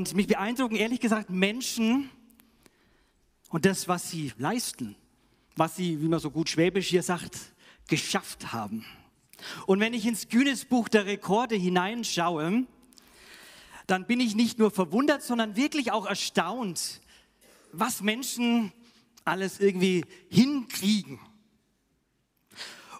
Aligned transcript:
Und 0.00 0.14
mich 0.14 0.28
beeindrucken 0.28 0.76
ehrlich 0.76 0.98
gesagt 0.98 1.28
Menschen 1.28 2.08
und 3.50 3.66
das, 3.66 3.86
was 3.86 4.10
sie 4.10 4.32
leisten, 4.38 4.96
was 5.56 5.76
sie, 5.76 6.00
wie 6.00 6.08
man 6.08 6.18
so 6.20 6.30
gut 6.30 6.48
schwäbisch 6.48 6.88
hier 6.88 7.02
sagt, 7.02 7.36
geschafft 7.86 8.54
haben. 8.54 8.86
Und 9.66 9.78
wenn 9.78 9.92
ich 9.92 10.06
ins 10.06 10.30
Guinness-Buch 10.30 10.88
der 10.88 11.04
Rekorde 11.04 11.54
hineinschaue, 11.54 12.64
dann 13.86 14.06
bin 14.06 14.20
ich 14.20 14.34
nicht 14.34 14.58
nur 14.58 14.70
verwundert, 14.70 15.22
sondern 15.22 15.54
wirklich 15.54 15.92
auch 15.92 16.06
erstaunt, 16.06 17.02
was 17.72 18.00
Menschen 18.00 18.72
alles 19.26 19.60
irgendwie 19.60 20.06
hinkriegen. 20.30 21.20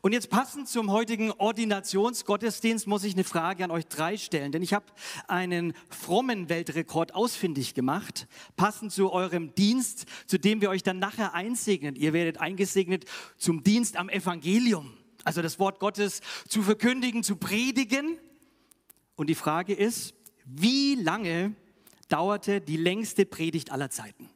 Und 0.03 0.13
jetzt 0.13 0.31
passend 0.31 0.67
zum 0.67 0.91
heutigen 0.91 1.31
Ordinationsgottesdienst 1.31 2.87
muss 2.87 3.05
ich 3.05 3.13
eine 3.13 3.25
Frage 3.25 3.65
an 3.65 3.71
euch 3.71 3.87
drei 3.87 4.17
stellen, 4.17 4.51
denn 4.51 4.63
ich 4.63 4.73
habe 4.73 4.87
einen 5.29 5.75
frommen 5.91 6.49
Weltrekord 6.49 7.15
ausfindig 7.15 7.74
gemacht, 7.74 8.27
passend 8.57 8.93
zu 8.93 9.13
eurem 9.13 9.55
Dienst, 9.55 10.07
zu 10.27 10.39
dem 10.39 10.63
wir 10.63 10.71
euch 10.71 10.83
dann 10.83 10.99
nachher 10.99 11.35
einsegnen. 11.35 11.97
Ihr 11.97 12.15
werdet 12.15 12.41
eingesegnet 12.41 13.05
zum 13.37 13.63
Dienst 13.63 13.99
am 13.99 14.09
Evangelium, 14.09 14.97
also 15.24 15.43
das 15.43 15.59
Wort 15.59 15.80
Gottes 15.80 16.23
zu 16.49 16.63
verkündigen, 16.63 17.23
zu 17.23 17.37
predigen. 17.37 18.19
Und 19.17 19.29
die 19.29 19.35
Frage 19.35 19.74
ist, 19.74 20.15
wie 20.46 20.95
lange 20.95 21.55
dauerte 22.09 22.63
die 22.63 22.79
längste 22.79 23.27
Predigt 23.27 23.71
aller 23.71 23.91
Zeiten? 23.91 24.30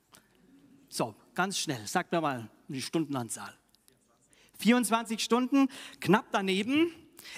So, 0.90 1.14
ganz 1.34 1.58
schnell, 1.58 1.86
sagt 1.86 2.12
mir 2.12 2.20
mal 2.20 2.50
die 2.68 2.82
Stundenanzahl. 2.82 3.54
24 4.58 5.22
Stunden, 5.22 5.68
knapp 6.00 6.26
daneben. 6.32 6.92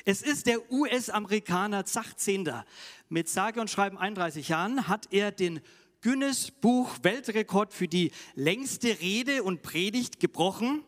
Es 0.05 0.23
ist 0.23 0.47
der 0.47 0.71
US-Amerikaner 0.71 1.85
Zach 1.85 2.15
Zehnder. 2.15 2.65
Mit 3.09 3.29
sage 3.29 3.61
und 3.61 3.71
schreiben 3.71 3.99
31 3.99 4.49
Jahren 4.49 4.89
hat 4.89 5.13
er 5.13 5.31
den 5.31 5.61
Guinness 6.03 6.51
Buch 6.51 6.91
Weltrekord 7.03 7.73
für 7.73 7.89
die 7.89 8.13
längste 8.35 9.01
Rede 9.01 9.43
und 9.43 9.63
Predigt 9.63 10.21
gebrochen. 10.21 10.85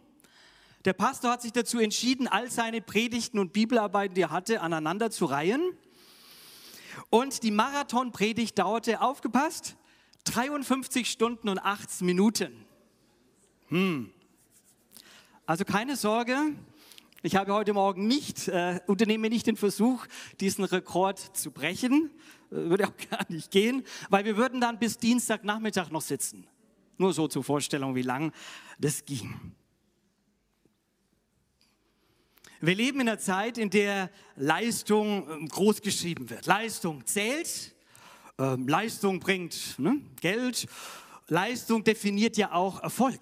Der 0.85 0.93
Pastor 0.93 1.33
hat 1.33 1.43
sich 1.43 1.53
dazu 1.53 1.79
entschieden, 1.79 2.29
all 2.29 2.51
seine 2.51 2.81
Predigten 2.81 3.39
und 3.39 3.53
Bibelarbeiten, 3.53 4.15
die 4.15 4.23
er 4.23 4.31
hatte, 4.31 4.61
aneinander 4.61 5.11
zu 5.11 5.25
reihen. 5.25 5.61
Und 7.11 7.43
die 7.43 7.51
Marathonpredigt 7.51 8.59
dauerte, 8.59 9.01
aufgepasst, 9.01 9.77
53 10.25 11.11
Stunden 11.11 11.49
und 11.49 11.59
18 11.59 12.07
Minuten. 12.07 12.65
Hm. 13.69 14.13
Also 15.49 15.65
keine 15.65 15.97
Sorge, 15.97 16.37
ich 17.23 17.35
habe 17.35 17.55
heute 17.55 17.73
Morgen 17.73 18.07
nicht, 18.07 18.49
äh, 18.49 18.81
unternehme 18.87 19.31
nicht 19.31 19.47
den 19.47 19.57
Versuch, 19.57 20.05
diesen 20.41 20.63
Rekord 20.63 21.19
zu 21.19 21.53
brechen. 21.53 22.11
Äh, 22.51 22.55
würde 22.55 22.87
auch 22.87 22.93
gar 23.11 23.25
nicht 23.31 23.51
gehen, 23.51 23.83
weil 24.11 24.27
wir 24.27 24.37
würden 24.37 24.61
dann 24.61 24.79
bis 24.79 24.99
Dienstagnachmittag 24.99 25.89
noch 25.91 26.03
sitzen. 26.03 26.47
Nur 26.99 27.15
so 27.15 27.29
zur 27.29 27.45
Vorstellung, 27.45 27.95
wie 27.95 28.03
lang 28.03 28.35
das 28.79 29.07
ging. 29.07 29.55
Wir 32.61 32.75
leben 32.75 33.01
in 33.01 33.09
einer 33.09 33.19
Zeit, 33.19 33.57
in 33.57 33.71
der 33.71 34.11
Leistung 34.37 35.27
ähm, 35.31 35.49
groß 35.49 35.81
geschrieben 35.81 36.29
wird. 36.29 36.45
Leistung 36.45 37.07
zählt, 37.07 37.75
ähm, 38.39 38.69
Leistung 38.69 39.19
bringt 39.19 39.79
ne, 39.79 40.03
Geld, 40.21 40.67
Leistung 41.27 41.85
definiert 41.85 42.37
ja 42.37 42.53
auch 42.53 42.83
Erfolg. 42.83 43.21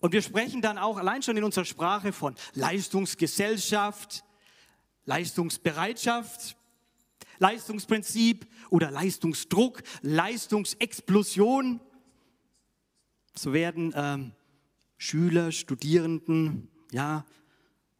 Und 0.00 0.12
wir 0.12 0.22
sprechen 0.22 0.62
dann 0.62 0.78
auch 0.78 0.96
allein 0.96 1.22
schon 1.22 1.36
in 1.36 1.44
unserer 1.44 1.64
Sprache 1.64 2.12
von 2.12 2.34
Leistungsgesellschaft, 2.54 4.24
Leistungsbereitschaft, 5.04 6.56
Leistungsprinzip 7.38 8.46
oder 8.70 8.90
Leistungsdruck, 8.90 9.82
Leistungsexplosion. 10.02 11.80
So 13.34 13.52
werden 13.52 13.92
ähm, 13.96 14.32
Schüler, 14.96 15.52
Studierenden, 15.52 16.68
ja, 16.92 17.24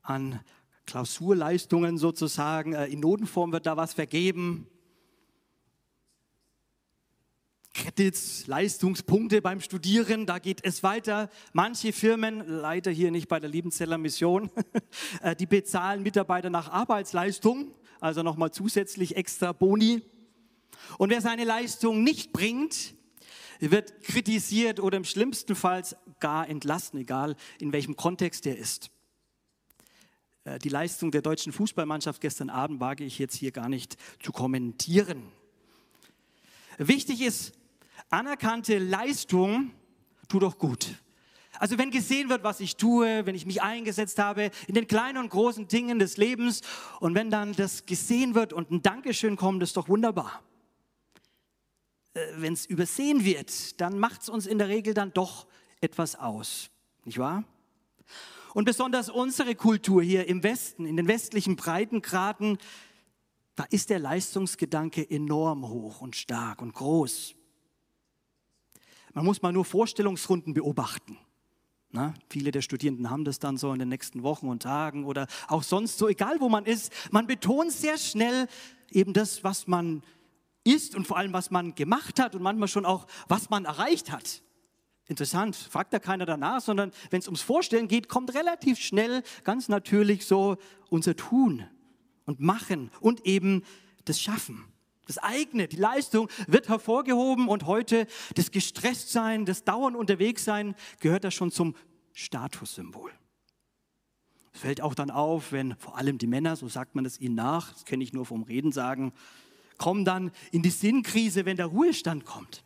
an 0.02 0.40
Klausurleistungen 0.86 1.98
sozusagen, 1.98 2.72
äh, 2.72 2.86
in 2.86 3.00
Notenform 3.00 3.52
wird 3.52 3.66
da 3.66 3.76
was 3.76 3.92
vergeben. 3.92 4.66
Credits, 7.78 8.48
Leistungspunkte 8.48 9.40
beim 9.40 9.60
Studieren, 9.60 10.26
da 10.26 10.40
geht 10.40 10.64
es 10.64 10.82
weiter. 10.82 11.30
Manche 11.52 11.92
Firmen, 11.92 12.42
leider 12.44 12.90
hier 12.90 13.12
nicht 13.12 13.28
bei 13.28 13.38
der 13.38 13.48
Liebenzeller 13.48 13.98
Mission, 13.98 14.50
äh, 15.22 15.36
die 15.36 15.46
bezahlen 15.46 16.02
Mitarbeiter 16.02 16.50
nach 16.50 16.68
Arbeitsleistung, 16.70 17.72
also 18.00 18.24
nochmal 18.24 18.50
zusätzlich 18.50 19.16
extra 19.16 19.52
Boni. 19.52 20.02
Und 20.98 21.10
wer 21.10 21.20
seine 21.20 21.44
Leistung 21.44 22.02
nicht 22.02 22.32
bringt, 22.32 22.94
wird 23.60 24.02
kritisiert 24.02 24.80
oder 24.80 24.96
im 24.96 25.04
schlimmsten 25.04 25.54
Fall 25.54 25.84
gar 26.18 26.48
entlassen, 26.48 26.98
egal 26.98 27.36
in 27.60 27.72
welchem 27.72 27.94
Kontext 27.94 28.44
er 28.46 28.58
ist. 28.58 28.90
Äh, 30.42 30.58
die 30.58 30.68
Leistung 30.68 31.12
der 31.12 31.22
deutschen 31.22 31.52
Fußballmannschaft 31.52 32.20
gestern 32.20 32.50
Abend 32.50 32.80
wage 32.80 33.04
ich 33.04 33.20
jetzt 33.20 33.36
hier 33.36 33.52
gar 33.52 33.68
nicht 33.68 33.96
zu 34.20 34.32
kommentieren. 34.32 35.30
Wichtig 36.78 37.22
ist, 37.22 37.57
anerkannte 38.10 38.78
Leistung 38.78 39.72
tut 40.28 40.42
doch 40.42 40.58
gut. 40.58 40.96
Also 41.58 41.76
wenn 41.76 41.90
gesehen 41.90 42.28
wird, 42.28 42.44
was 42.44 42.60
ich 42.60 42.76
tue, 42.76 43.26
wenn 43.26 43.34
ich 43.34 43.46
mich 43.46 43.62
eingesetzt 43.62 44.18
habe 44.18 44.50
in 44.68 44.74
den 44.74 44.86
kleinen 44.86 45.18
und 45.18 45.28
großen 45.28 45.66
Dingen 45.66 45.98
des 45.98 46.16
Lebens 46.16 46.60
und 47.00 47.14
wenn 47.14 47.30
dann 47.30 47.52
das 47.52 47.86
gesehen 47.86 48.34
wird 48.34 48.52
und 48.52 48.70
ein 48.70 48.82
Dankeschön 48.82 49.36
kommt, 49.36 49.62
ist 49.62 49.76
doch 49.76 49.88
wunderbar. 49.88 50.42
Äh, 52.14 52.20
wenn 52.36 52.52
es 52.52 52.66
übersehen 52.66 53.24
wird, 53.24 53.80
dann 53.80 53.98
macht 53.98 54.22
es 54.22 54.28
uns 54.28 54.46
in 54.46 54.58
der 54.58 54.68
Regel 54.68 54.94
dann 54.94 55.12
doch 55.12 55.46
etwas 55.80 56.16
aus, 56.16 56.70
nicht 57.04 57.18
wahr? 57.18 57.44
Und 58.54 58.64
besonders 58.64 59.10
unsere 59.10 59.54
Kultur 59.54 60.02
hier 60.02 60.26
im 60.26 60.42
Westen, 60.42 60.86
in 60.86 60.96
den 60.96 61.06
westlichen 61.06 61.56
Breitengraden, 61.56 62.58
da 63.56 63.64
ist 63.70 63.90
der 63.90 63.98
Leistungsgedanke 63.98 65.08
enorm 65.08 65.68
hoch 65.68 66.00
und 66.00 66.16
stark 66.16 66.62
und 66.62 66.72
groß. 66.72 67.34
Man 69.14 69.24
muss 69.24 69.42
mal 69.42 69.52
nur 69.52 69.64
Vorstellungsrunden 69.64 70.54
beobachten. 70.54 71.18
Na, 71.90 72.12
viele 72.28 72.50
der 72.50 72.60
Studierenden 72.60 73.08
haben 73.08 73.24
das 73.24 73.38
dann 73.38 73.56
so 73.56 73.72
in 73.72 73.78
den 73.78 73.88
nächsten 73.88 74.22
Wochen 74.22 74.48
und 74.48 74.62
Tagen 74.62 75.04
oder 75.04 75.26
auch 75.46 75.62
sonst 75.62 75.96
so, 75.96 76.06
egal 76.08 76.36
wo 76.40 76.48
man 76.50 76.66
ist. 76.66 76.92
Man 77.10 77.26
betont 77.26 77.72
sehr 77.72 77.96
schnell 77.96 78.46
eben 78.90 79.14
das, 79.14 79.42
was 79.42 79.66
man 79.66 80.02
ist 80.64 80.94
und 80.94 81.06
vor 81.06 81.16
allem, 81.16 81.32
was 81.32 81.50
man 81.50 81.74
gemacht 81.74 82.20
hat 82.20 82.34
und 82.34 82.42
manchmal 82.42 82.68
schon 82.68 82.84
auch, 82.84 83.06
was 83.26 83.48
man 83.48 83.64
erreicht 83.64 84.12
hat. 84.12 84.42
Interessant, 85.06 85.56
fragt 85.56 85.94
da 85.94 85.98
keiner 85.98 86.26
danach, 86.26 86.60
sondern 86.60 86.92
wenn 87.08 87.20
es 87.20 87.26
ums 87.26 87.40
Vorstellen 87.40 87.88
geht, 87.88 88.08
kommt 88.08 88.34
relativ 88.34 88.78
schnell, 88.78 89.22
ganz 89.42 89.70
natürlich 89.70 90.26
so 90.26 90.58
unser 90.90 91.16
Tun 91.16 91.66
und 92.26 92.40
Machen 92.40 92.90
und 93.00 93.24
eben 93.24 93.64
das 94.04 94.20
Schaffen. 94.20 94.66
Das 95.08 95.16
eigene, 95.16 95.68
die 95.68 95.76
Leistung 95.76 96.28
wird 96.46 96.68
hervorgehoben 96.68 97.48
und 97.48 97.64
heute 97.64 98.06
das 98.34 98.50
Gestresstsein, 98.50 99.46
das 99.46 99.64
Dauern 99.64 99.96
unterwegs 99.96 100.44
sein, 100.44 100.74
gehört 101.00 101.24
da 101.24 101.30
schon 101.30 101.50
zum 101.50 101.74
Statussymbol. 102.12 103.10
Es 104.52 104.60
fällt 104.60 104.82
auch 104.82 104.94
dann 104.94 105.10
auf, 105.10 105.50
wenn 105.50 105.76
vor 105.76 105.96
allem 105.96 106.18
die 106.18 106.26
Männer, 106.26 106.56
so 106.56 106.68
sagt 106.68 106.94
man 106.94 107.06
es 107.06 107.18
ihnen 107.18 107.36
nach, 107.36 107.72
das 107.72 107.86
kenne 107.86 108.04
ich 108.04 108.12
nur 108.12 108.26
vom 108.26 108.42
Reden 108.42 108.70
sagen, 108.70 109.12
kommen 109.78 110.04
dann 110.04 110.30
in 110.52 110.62
die 110.62 110.70
Sinnkrise, 110.70 111.46
wenn 111.46 111.56
der 111.56 111.66
Ruhestand 111.66 112.26
kommt. 112.26 112.62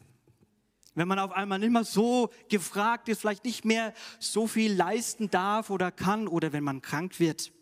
Wenn 0.96 1.06
man 1.06 1.20
auf 1.20 1.30
einmal 1.30 1.60
nicht 1.60 1.70
mehr 1.70 1.84
so 1.84 2.30
gefragt 2.48 3.08
ist, 3.08 3.20
vielleicht 3.20 3.44
nicht 3.44 3.64
mehr 3.64 3.94
so 4.18 4.48
viel 4.48 4.72
leisten 4.72 5.30
darf 5.30 5.70
oder 5.70 5.92
kann 5.92 6.26
oder 6.26 6.52
wenn 6.52 6.64
man 6.64 6.82
krank 6.82 7.20
wird. 7.20 7.52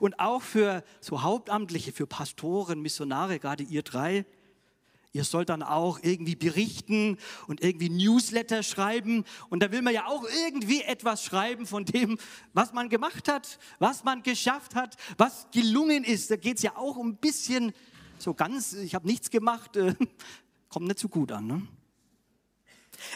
Und 0.00 0.18
auch 0.18 0.42
für 0.42 0.82
so 1.00 1.22
Hauptamtliche, 1.22 1.92
für 1.92 2.06
Pastoren, 2.06 2.80
Missionare, 2.80 3.38
gerade 3.38 3.62
ihr 3.62 3.82
drei, 3.82 4.24
Ihr 5.12 5.24
sollt 5.24 5.48
dann 5.48 5.62
auch 5.62 6.00
irgendwie 6.02 6.36
berichten 6.36 7.16
und 7.46 7.62
irgendwie 7.62 7.88
Newsletter 7.88 8.62
schreiben. 8.62 9.24
Und 9.48 9.62
da 9.62 9.72
will 9.72 9.80
man 9.80 9.94
ja 9.94 10.06
auch 10.06 10.24
irgendwie 10.44 10.82
etwas 10.82 11.24
schreiben 11.24 11.66
von 11.66 11.86
dem, 11.86 12.18
was 12.52 12.74
man 12.74 12.90
gemacht 12.90 13.26
hat, 13.26 13.58
was 13.78 14.04
man 14.04 14.22
geschafft 14.22 14.74
hat, 14.74 14.96
was 15.16 15.48
gelungen 15.50 16.04
ist. 16.04 16.30
Da 16.30 16.36
geht 16.36 16.58
es 16.58 16.62
ja 16.62 16.76
auch 16.76 16.96
um 16.96 17.08
ein 17.08 17.16
bisschen 17.16 17.72
so 18.18 18.34
ganz, 18.34 18.74
ich 18.74 18.94
habe 18.94 19.06
nichts 19.06 19.30
gemacht, 19.30 19.76
äh, 19.76 19.94
kommt 20.68 20.86
nicht 20.86 20.98
so 20.98 21.08
gut 21.08 21.32
an. 21.32 21.46
Ne? 21.46 21.66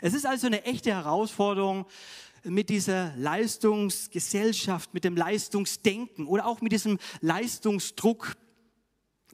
Es 0.00 0.14
ist 0.14 0.24
also 0.24 0.46
eine 0.46 0.64
echte 0.64 0.90
Herausforderung, 0.90 1.86
mit 2.44 2.70
dieser 2.70 3.14
Leistungsgesellschaft, 3.16 4.94
mit 4.94 5.04
dem 5.04 5.16
Leistungsdenken 5.16 6.26
oder 6.26 6.46
auch 6.46 6.60
mit 6.60 6.72
diesem 6.72 6.98
Leistungsdruck 7.20 8.36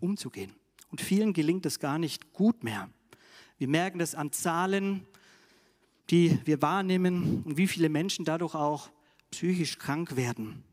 umzugehen. 0.01 0.55
Und 0.91 1.01
vielen 1.01 1.33
gelingt 1.33 1.67
es 1.67 1.79
gar 1.79 1.99
nicht 1.99 2.33
gut 2.33 2.65
mehr. 2.65 2.91
Wir 3.59 3.69
merken 3.69 3.99
das 3.99 4.15
an 4.15 4.33
Zahlen, 4.33 5.07
die 6.11 6.39
wir 6.45 6.63
wahrnehmen 6.63 7.43
und 7.45 7.57
wie 7.57 7.67
viele 7.67 7.89
Menschen 7.89 8.25
dadurch 8.25 8.55
auch 8.55 8.89
psychisch 9.31 9.79
krank 9.79 10.17
werden. 10.17 10.65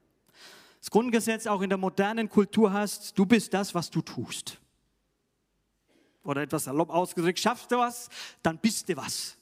Das 0.80 0.92
Grundgesetz 0.92 1.48
auch 1.48 1.62
in 1.62 1.70
der 1.70 1.80
modernen 1.80 2.30
Kultur 2.30 2.72
hast, 2.72 3.18
du 3.18 3.26
bist 3.26 3.54
das, 3.54 3.74
was 3.74 3.90
du 3.90 4.02
tust. 4.02 4.60
Oder 6.24 6.44
etwas 6.44 6.66
salopp 6.66 6.90
ausgedrückt, 6.90 7.40
schaffst 7.40 7.72
du 7.72 7.78
was, 7.78 8.10
dann 8.42 8.58
bist 8.60 8.88
du 8.88 8.96
was. 8.96 9.38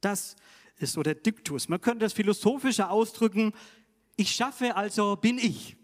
Das 0.00 0.36
ist 0.82 0.92
so 0.92 1.02
der 1.02 1.14
Diktus. 1.14 1.68
Man 1.68 1.80
könnte 1.80 2.00
das 2.00 2.12
philosophischer 2.12 2.90
ausdrücken, 2.90 3.52
ich 4.16 4.32
schaffe, 4.32 4.76
also 4.76 5.16
bin 5.16 5.38
ich. 5.38 5.76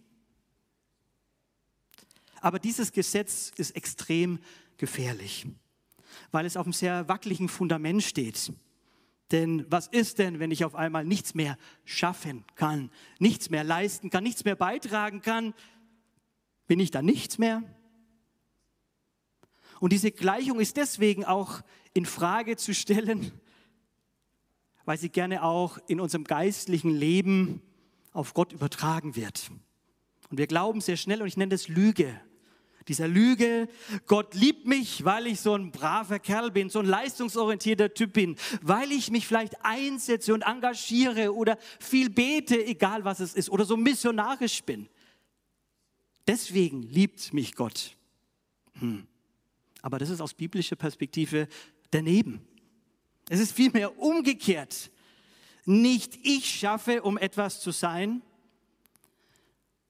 Aber 2.40 2.58
dieses 2.58 2.92
Gesetz 2.92 3.52
ist 3.56 3.74
extrem 3.74 4.38
gefährlich, 4.76 5.46
weil 6.30 6.46
es 6.46 6.56
auf 6.56 6.66
einem 6.66 6.72
sehr 6.72 7.08
wackeligen 7.08 7.48
Fundament 7.48 8.02
steht. 8.02 8.52
Denn 9.30 9.66
was 9.70 9.88
ist 9.88 10.18
denn, 10.18 10.38
wenn 10.38 10.50
ich 10.50 10.64
auf 10.64 10.74
einmal 10.74 11.04
nichts 11.04 11.34
mehr 11.34 11.58
schaffen 11.84 12.44
kann, 12.54 12.90
nichts 13.18 13.50
mehr 13.50 13.64
leisten 13.64 14.10
kann, 14.10 14.24
nichts 14.24 14.44
mehr 14.44 14.56
beitragen 14.56 15.20
kann? 15.20 15.52
Bin 16.66 16.80
ich 16.80 16.90
dann 16.90 17.04
nichts 17.04 17.38
mehr? 17.38 17.62
Und 19.80 19.92
diese 19.92 20.10
Gleichung 20.10 20.60
ist 20.60 20.76
deswegen 20.76 21.24
auch 21.24 21.60
in 21.92 22.06
Frage 22.06 22.56
zu 22.56 22.74
stellen, 22.74 23.32
weil 24.88 24.96
sie 24.96 25.10
gerne 25.10 25.42
auch 25.42 25.76
in 25.86 26.00
unserem 26.00 26.24
geistlichen 26.24 26.88
Leben 26.88 27.60
auf 28.14 28.32
Gott 28.32 28.54
übertragen 28.54 29.16
wird. 29.16 29.50
Und 30.30 30.38
wir 30.38 30.46
glauben 30.46 30.80
sehr 30.80 30.96
schnell, 30.96 31.20
und 31.20 31.28
ich 31.28 31.36
nenne 31.36 31.50
das 31.50 31.68
Lüge, 31.68 32.18
dieser 32.88 33.06
Lüge, 33.06 33.68
Gott 34.06 34.34
liebt 34.34 34.66
mich, 34.66 35.04
weil 35.04 35.26
ich 35.26 35.40
so 35.40 35.54
ein 35.54 35.72
braver 35.72 36.18
Kerl 36.18 36.50
bin, 36.50 36.70
so 36.70 36.78
ein 36.78 36.86
leistungsorientierter 36.86 37.92
Typ 37.92 38.14
bin, 38.14 38.36
weil 38.62 38.90
ich 38.90 39.10
mich 39.10 39.26
vielleicht 39.26 39.62
einsetze 39.62 40.32
und 40.32 40.40
engagiere 40.40 41.34
oder 41.34 41.58
viel 41.78 42.08
bete, 42.08 42.64
egal 42.64 43.04
was 43.04 43.20
es 43.20 43.34
ist, 43.34 43.50
oder 43.50 43.66
so 43.66 43.76
missionarisch 43.76 44.62
bin. 44.62 44.88
Deswegen 46.26 46.80
liebt 46.80 47.34
mich 47.34 47.54
Gott. 47.56 47.94
Hm. 48.78 49.06
Aber 49.82 49.98
das 49.98 50.08
ist 50.08 50.22
aus 50.22 50.32
biblischer 50.32 50.76
Perspektive 50.76 51.46
daneben. 51.90 52.40
Es 53.28 53.40
ist 53.40 53.52
vielmehr 53.52 53.98
umgekehrt. 53.98 54.90
Nicht 55.64 56.18
ich 56.22 56.46
schaffe, 56.46 57.02
um 57.02 57.18
etwas 57.18 57.60
zu 57.60 57.70
sein, 57.70 58.22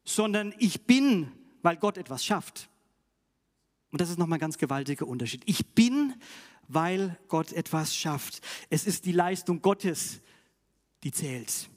sondern 0.05 0.55
ich 0.59 0.87
bin, 0.87 1.31
weil 1.63 1.77
Gott 1.77 1.99
etwas 1.99 2.25
schafft. 2.25 2.69
Und 3.91 4.01
das 4.01 4.11
ist 4.11 4.19
nochmal 4.19 4.39
ein 4.39 4.41
ganz 4.41 4.59
gewaltiger 4.59 5.07
Unterschied. 5.07 5.43
Ich 5.47 5.67
bin, 5.67 6.15
weil 6.67 7.19
Gott 7.29 7.53
etwas 7.53 7.95
schafft. 7.95 8.41
Es 8.71 8.87
ist 8.87 9.05
die 9.05 9.13
Leistung 9.13 9.63
Gottes, 9.63 10.21
die 11.05 11.13
zählt, 11.13 11.71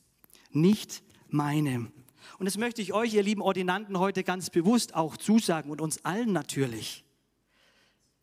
nicht 0.51 1.03
meine. 1.29 1.91
Und 2.37 2.45
das 2.45 2.57
möchte 2.57 2.81
ich 2.81 2.93
euch, 2.93 3.13
ihr 3.13 3.23
lieben 3.23 3.41
Ordinanten, 3.41 3.99
heute 3.99 4.23
ganz 4.23 4.49
bewusst 4.49 4.95
auch 4.95 5.15
zusagen 5.15 5.69
und 5.69 5.79
uns 5.79 6.03
allen 6.03 6.33
natürlich. 6.33 7.03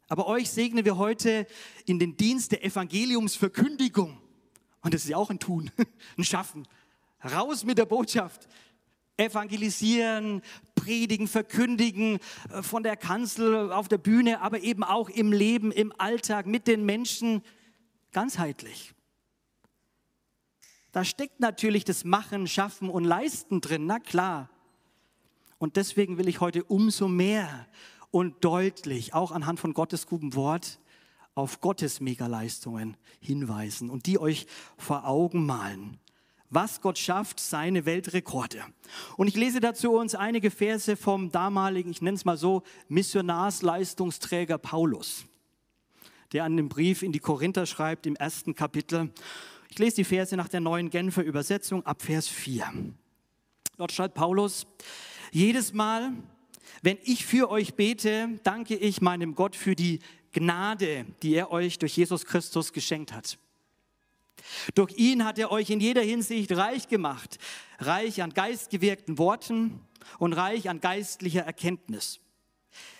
Aber 0.08 0.26
euch 0.26 0.50
segnen 0.50 0.84
wir 0.84 0.96
heute 0.96 1.46
in 1.84 1.99
den 1.99 2.16
Dienst 2.16 2.52
der 2.52 2.64
Evangeliumsverkündigung. 2.64 4.19
Und 4.81 4.94
das 4.94 5.05
ist 5.05 5.10
ja 5.10 5.19
auch 5.19 5.31
ein 5.31 5.38
Tun, 5.38 5.70
ein 6.16 6.25
Schaffen. 6.25 6.66
Raus 7.22 7.64
mit 7.64 7.78
der 7.78 7.84
Botschaft 7.84 8.49
evangelisieren, 9.19 10.43
predigen, 10.76 11.26
verkündigen, 11.26 12.20
äh, 12.50 12.62
von 12.62 12.82
der 12.82 12.96
Kanzel 12.96 13.72
auf 13.72 13.88
der 13.88 13.99
Bühne, 13.99 14.40
aber 14.40 14.60
eben 14.60 14.84
auch 14.84 15.10
im 15.10 15.32
Leben, 15.32 15.72
im 15.72 15.93
Alltag 15.99 16.46
mit 16.46 16.66
den 16.66 16.87
Menschen 16.87 17.43
ganzheitlich. 18.12 18.94
Da 20.93 21.04
steckt 21.04 21.40
natürlich 21.40 21.84
das 21.84 22.04
Machen, 22.04 22.46
Schaffen 22.46 22.88
und 22.88 23.04
Leisten 23.04 23.61
drin, 23.61 23.87
na 23.87 23.99
klar. 23.99 24.49
Und 25.58 25.76
deswegen 25.76 26.16
will 26.16 26.28
ich 26.28 26.40
heute 26.40 26.64
umso 26.64 27.08
mehr 27.08 27.66
und 28.10 28.44
deutlich, 28.44 29.14
auch 29.14 29.32
anhand 29.32 29.60
von 29.60 29.75
Gottes 29.75 30.06
gutem 30.06 30.34
Wort, 30.34 30.81
auf 31.34 31.60
Gottes 31.60 32.00
Megaleistungen 32.00 32.96
hinweisen 33.20 33.90
und 33.90 34.06
die 34.06 34.19
euch 34.19 34.46
vor 34.76 35.06
Augen 35.06 35.46
malen 35.46 35.99
was 36.50 36.81
Gott 36.81 36.99
schafft, 36.99 37.40
seine 37.40 37.84
Weltrekorde. 37.84 38.64
Und 39.16 39.28
ich 39.28 39.37
lese 39.37 39.60
dazu 39.60 39.93
uns 39.93 40.14
einige 40.14 40.50
Verse 40.50 40.96
vom 40.96 41.31
damaligen, 41.31 41.90
ich 41.90 42.02
nenne 42.02 42.16
es 42.16 42.25
mal 42.25 42.37
so, 42.37 42.62
Missionarsleistungsträger 42.88 44.58
Paulus, 44.58 45.26
der 46.32 46.44
an 46.44 46.56
dem 46.56 46.69
Brief 46.69 47.02
in 47.02 47.12
die 47.12 47.19
Korinther 47.19 47.66
schreibt 47.66 48.06
im 48.06 48.16
ersten 48.16 48.54
Kapitel. 48.54 49.11
Ich 49.70 49.78
lese 49.78 49.96
die 49.96 50.04
Verse 50.04 50.37
nach 50.37 50.49
der 50.49 50.61
neuen 50.61 50.90
Genfer 50.90 51.22
Übersetzung 51.22 51.84
ab 51.84 52.02
Vers 52.02 52.28
4. 52.28 52.72
Dort 53.76 53.93
schreibt 53.93 54.14
Paulus, 54.14 54.66
jedes 55.31 55.72
Mal, 55.72 56.12
wenn 56.82 56.98
ich 57.02 57.24
für 57.24 57.50
euch 57.50 57.74
bete, 57.74 58.38
danke 58.42 58.76
ich 58.76 59.00
meinem 59.00 59.34
Gott 59.34 59.56
für 59.56 59.74
die 59.74 60.00
Gnade, 60.32 61.06
die 61.22 61.34
er 61.34 61.50
euch 61.50 61.78
durch 61.78 61.96
Jesus 61.96 62.24
Christus 62.24 62.72
geschenkt 62.72 63.12
hat. 63.12 63.38
Durch 64.74 64.96
ihn 64.96 65.24
hat 65.24 65.38
er 65.38 65.50
euch 65.50 65.70
in 65.70 65.80
jeder 65.80 66.02
Hinsicht 66.02 66.52
reich 66.52 66.88
gemacht, 66.88 67.38
reich 67.78 68.22
an 68.22 68.32
geistgewirkten 68.32 69.18
Worten 69.18 69.80
und 70.18 70.32
reich 70.32 70.68
an 70.68 70.80
geistlicher 70.80 71.42
Erkenntnis. 71.42 72.20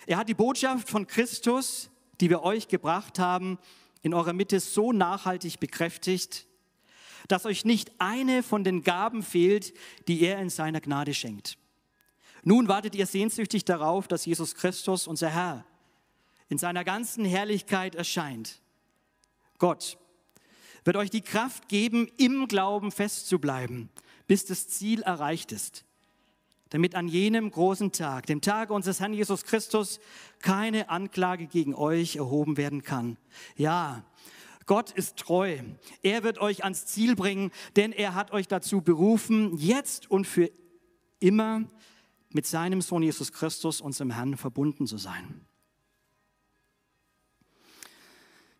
Er 0.05 0.17
hat 0.17 0.29
die 0.29 0.33
Botschaft 0.33 0.89
von 0.89 1.07
Christus, 1.07 1.89
die 2.19 2.29
wir 2.29 2.43
euch 2.43 2.67
gebracht 2.67 3.19
haben, 3.19 3.57
in 4.01 4.13
eurer 4.13 4.33
Mitte 4.33 4.59
so 4.59 4.91
nachhaltig 4.91 5.59
bekräftigt, 5.59 6.45
dass 7.27 7.45
euch 7.45 7.65
nicht 7.65 7.91
eine 7.99 8.43
von 8.43 8.63
den 8.63 8.83
Gaben 8.83 9.23
fehlt, 9.23 9.73
die 10.07 10.21
er 10.21 10.39
in 10.39 10.49
seiner 10.49 10.81
Gnade 10.81 11.13
schenkt. 11.13 11.57
Nun 12.43 12.67
wartet 12.67 12.95
ihr 12.95 13.05
sehnsüchtig 13.05 13.65
darauf, 13.65 14.07
dass 14.07 14.25
Jesus 14.25 14.55
Christus, 14.55 15.07
unser 15.07 15.29
Herr, 15.29 15.65
in 16.47 16.57
seiner 16.57 16.83
ganzen 16.83 17.25
Herrlichkeit 17.25 17.95
erscheint. 17.95 18.61
Gott, 19.57 19.97
wird 20.83 20.97
euch 20.97 21.09
die 21.09 21.21
Kraft 21.21 21.69
geben, 21.69 22.09
im 22.17 22.47
Glauben 22.47 22.91
festzubleiben, 22.91 23.89
bis 24.27 24.45
das 24.45 24.67
Ziel 24.67 25.01
erreicht 25.01 25.51
ist. 25.51 25.85
Damit 26.69 26.95
an 26.95 27.07
jenem 27.07 27.49
großen 27.49 27.91
Tag, 27.91 28.27
dem 28.27 28.41
Tag 28.41 28.69
unseres 28.69 28.99
Herrn 28.99 29.13
Jesus 29.13 29.43
Christus, 29.43 29.99
keine 30.39 30.89
Anklage 30.89 31.47
gegen 31.47 31.73
euch 31.73 32.15
erhoben 32.15 32.57
werden 32.57 32.83
kann. 32.83 33.17
Ja, 33.55 34.03
Gott 34.67 34.91
ist 34.91 35.17
treu. 35.17 35.57
Er 36.03 36.23
wird 36.23 36.37
euch 36.37 36.63
ans 36.63 36.85
Ziel 36.85 37.15
bringen, 37.15 37.51
denn 37.75 37.91
er 37.91 38.13
hat 38.13 38.31
euch 38.31 38.47
dazu 38.47 38.81
berufen, 38.81 39.57
jetzt 39.57 40.11
und 40.11 40.27
für 40.27 40.51
immer 41.19 41.63
mit 42.31 42.45
seinem 42.45 42.81
Sohn 42.81 43.03
Jesus 43.03 43.31
Christus, 43.31 43.81
unserem 43.81 44.11
Herrn, 44.11 44.37
verbunden 44.37 44.87
zu 44.87 44.97
sein. 44.97 45.45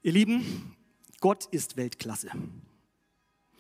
Ihr 0.02 0.14
Lieben, 0.14 0.76
Gott 1.20 1.46
ist 1.48 1.78
Weltklasse. 1.78 2.32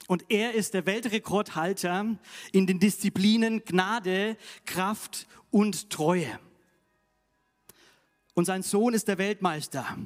Und 0.07 0.25
er 0.29 0.53
ist 0.53 0.73
der 0.73 0.85
Weltrekordhalter 0.85 2.17
in 2.51 2.65
den 2.65 2.79
Disziplinen 2.79 3.63
Gnade, 3.63 4.37
Kraft 4.65 5.27
und 5.51 5.89
Treue. 5.91 6.39
Und 8.33 8.45
sein 8.45 8.63
Sohn 8.63 8.93
ist 8.93 9.07
der 9.07 9.17
Weltmeister, 9.17 9.97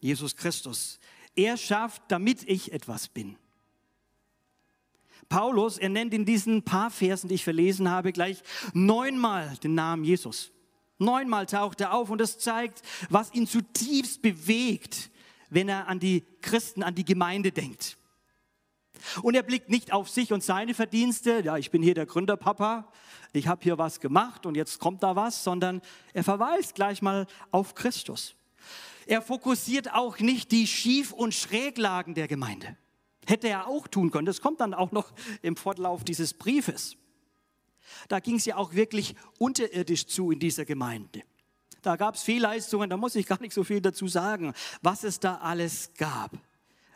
Jesus 0.00 0.36
Christus. 0.36 0.98
Er 1.36 1.56
schafft, 1.56 2.02
damit 2.08 2.42
ich 2.48 2.72
etwas 2.72 3.08
bin. 3.08 3.36
Paulus, 5.30 5.78
er 5.78 5.88
nennt 5.88 6.12
in 6.12 6.26
diesen 6.26 6.64
paar 6.64 6.90
Versen, 6.90 7.28
die 7.28 7.36
ich 7.36 7.44
verlesen 7.44 7.88
habe, 7.88 8.12
gleich 8.12 8.42
neunmal 8.74 9.56
den 9.62 9.74
Namen 9.74 10.04
Jesus. 10.04 10.50
Neunmal 10.98 11.46
taucht 11.46 11.80
er 11.80 11.94
auf 11.94 12.10
und 12.10 12.18
das 12.18 12.38
zeigt, 12.38 12.82
was 13.08 13.32
ihn 13.32 13.46
zutiefst 13.46 14.20
bewegt, 14.20 15.08
wenn 15.48 15.68
er 15.68 15.88
an 15.88 16.00
die 16.00 16.24
Christen, 16.42 16.82
an 16.82 16.96
die 16.96 17.04
Gemeinde 17.04 17.52
denkt. 17.52 17.96
Und 19.22 19.34
er 19.34 19.44
blickt 19.44 19.70
nicht 19.70 19.92
auf 19.92 20.10
sich 20.10 20.32
und 20.32 20.42
seine 20.42 20.74
Verdienste, 20.74 21.40
ja, 21.42 21.56
ich 21.56 21.70
bin 21.70 21.80
hier 21.80 21.94
der 21.94 22.06
Gründerpapa, 22.06 22.92
ich 23.32 23.46
habe 23.46 23.62
hier 23.62 23.78
was 23.78 24.00
gemacht 24.00 24.46
und 24.46 24.56
jetzt 24.56 24.80
kommt 24.80 25.02
da 25.02 25.14
was, 25.14 25.44
sondern 25.44 25.80
er 26.12 26.24
verweist 26.24 26.74
gleich 26.74 27.02
mal 27.02 27.26
auf 27.52 27.76
Christus. 27.76 28.34
Er 29.06 29.22
fokussiert 29.22 29.94
auch 29.94 30.18
nicht 30.18 30.50
die 30.50 30.66
Schief- 30.66 31.12
und 31.12 31.34
Schräglagen 31.34 32.14
der 32.14 32.26
Gemeinde. 32.26 32.76
Hätte 33.26 33.48
er 33.48 33.66
auch 33.66 33.86
tun 33.86 34.10
können. 34.10 34.26
Das 34.26 34.40
kommt 34.40 34.60
dann 34.60 34.74
auch 34.74 34.92
noch 34.92 35.12
im 35.42 35.56
Fortlauf 35.56 36.04
dieses 36.04 36.34
Briefes. 36.34 36.96
Da 38.08 38.20
ging 38.20 38.36
es 38.36 38.44
ja 38.44 38.56
auch 38.56 38.74
wirklich 38.74 39.14
unterirdisch 39.38 40.06
zu 40.06 40.30
in 40.30 40.38
dieser 40.38 40.64
Gemeinde. 40.64 41.22
Da 41.82 41.96
gab 41.96 42.14
es 42.14 42.22
Fehlleistungen, 42.22 42.90
da 42.90 42.96
muss 42.96 43.14
ich 43.14 43.26
gar 43.26 43.40
nicht 43.40 43.54
so 43.54 43.64
viel 43.64 43.80
dazu 43.80 44.06
sagen, 44.06 44.52
was 44.82 45.04
es 45.04 45.18
da 45.18 45.36
alles 45.36 45.92
gab. 45.96 46.38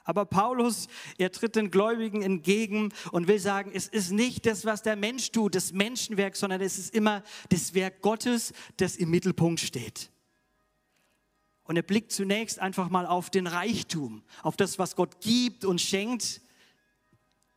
Aber 0.05 0.27
Paulus, 0.27 0.89
er 1.17 1.33
tritt 1.33 1.57
den 1.57 1.71
Gläubigen 1.71 2.21
entgegen 2.21 2.93
und 3.11 3.27
will 3.27 3.39
sagen, 3.39 3.71
es 3.73 3.89
ist 3.89 4.13
nicht 4.13 4.45
das, 4.45 4.67
was 4.67 4.83
der 4.83 4.97
Mensch 4.97 5.33
tut, 5.33 5.55
das 5.55 5.73
Menschenwerk, 5.73 6.37
sondern 6.37 6.61
es 6.61 6.79
ist 6.79 6.95
immer 6.95 7.23
das 7.49 7.73
Werk 7.73 8.03
Gottes, 8.03 8.53
das 8.77 8.97
im 8.97 9.09
Mittelpunkt 9.09 9.61
steht. 9.61 10.11
Und 11.65 11.77
er 11.77 11.83
blickt 11.83 12.13
zunächst 12.13 12.59
einfach 12.59 12.91
mal 12.91 13.07
auf 13.07 13.31
den 13.31 13.47
Reichtum, 13.47 14.23
auf 14.43 14.57
das, 14.57 14.79
was 14.79 14.97
Gott 14.97 15.21
gibt 15.21 15.65
und 15.65 15.81
schenkt, 15.81 16.43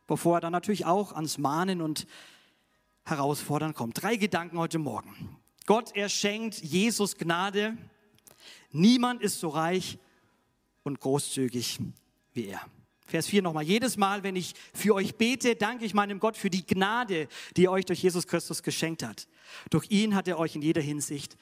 bevor 0.06 0.38
er 0.38 0.40
dann 0.40 0.52
natürlich 0.52 0.86
auch 0.86 1.12
ans 1.12 1.38
Mahnen 1.38 1.82
und 1.82 2.06
Herausfordern 3.04 3.74
kommt. 3.74 4.02
Drei 4.02 4.16
Gedanken 4.16 4.58
heute 4.58 4.78
Morgen. 4.78 5.36
Gott, 5.66 5.94
er 5.94 6.08
schenkt 6.08 6.58
Jesus 6.58 7.16
Gnade. 7.16 7.76
Niemand 8.70 9.22
ist 9.22 9.40
so 9.40 9.48
reich 9.48 9.98
und 10.82 11.00
großzügig 11.00 11.78
wie 12.32 12.46
er. 12.46 12.60
Vers 13.06 13.26
4 13.26 13.42
nochmal. 13.42 13.64
Jedes 13.64 13.96
Mal, 13.96 14.22
wenn 14.22 14.36
ich 14.36 14.54
für 14.74 14.94
euch 14.94 15.16
bete, 15.16 15.56
danke 15.56 15.86
ich 15.86 15.94
meinem 15.94 16.20
Gott 16.20 16.36
für 16.36 16.50
die 16.50 16.66
Gnade, 16.66 17.28
die 17.56 17.64
er 17.64 17.72
euch 17.72 17.86
durch 17.86 18.02
Jesus 18.02 18.26
Christus 18.26 18.62
geschenkt 18.62 19.02
hat. 19.02 19.28
Durch 19.70 19.90
ihn 19.90 20.14
hat 20.14 20.28
er 20.28 20.38
euch 20.38 20.54
in 20.54 20.62
jeder 20.62 20.82
Hinsicht 20.82 21.38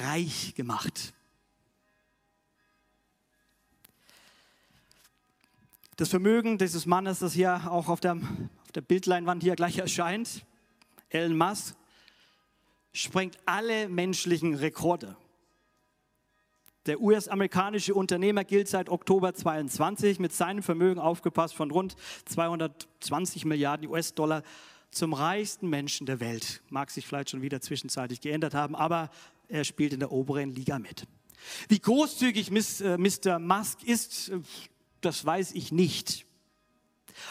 reich 0.00 0.54
gemacht. 0.54 1.12
Das 6.00 6.08
Vermögen 6.08 6.56
dieses 6.56 6.86
Mannes, 6.86 7.18
das 7.18 7.34
hier 7.34 7.70
auch 7.70 7.88
auf 7.88 8.00
der, 8.00 8.12
auf 8.14 8.72
der 8.74 8.80
Bildleinwand 8.80 9.42
hier 9.42 9.54
gleich 9.54 9.76
erscheint, 9.76 10.46
Elon 11.10 11.36
Musk, 11.36 11.76
sprengt 12.94 13.36
alle 13.44 13.86
menschlichen 13.90 14.54
Rekorde. 14.54 15.14
Der 16.86 17.02
US-amerikanische 17.02 17.92
Unternehmer 17.92 18.44
gilt 18.44 18.68
seit 18.68 18.88
Oktober 18.88 19.34
22 19.34 20.20
mit 20.20 20.32
seinem 20.32 20.62
Vermögen 20.62 21.00
aufgepasst 21.00 21.54
von 21.54 21.70
rund 21.70 21.96
220 22.24 23.44
Milliarden 23.44 23.86
US-Dollar 23.86 24.42
zum 24.90 25.12
reichsten 25.12 25.68
Menschen 25.68 26.06
der 26.06 26.18
Welt. 26.18 26.62
Mag 26.70 26.90
sich 26.90 27.06
vielleicht 27.06 27.28
schon 27.28 27.42
wieder 27.42 27.60
zwischenzeitlich 27.60 28.22
geändert 28.22 28.54
haben, 28.54 28.74
aber 28.74 29.10
er 29.48 29.64
spielt 29.64 29.92
in 29.92 30.00
der 30.00 30.12
oberen 30.12 30.54
Liga 30.54 30.78
mit. 30.78 31.06
Wie 31.68 31.78
großzügig 31.78 32.50
Mr. 32.50 33.36
Äh, 33.36 33.38
Musk 33.38 33.82
ist, 33.82 34.30
äh, 34.30 34.40
das 35.00 35.24
weiß 35.24 35.52
ich 35.52 35.72
nicht. 35.72 36.26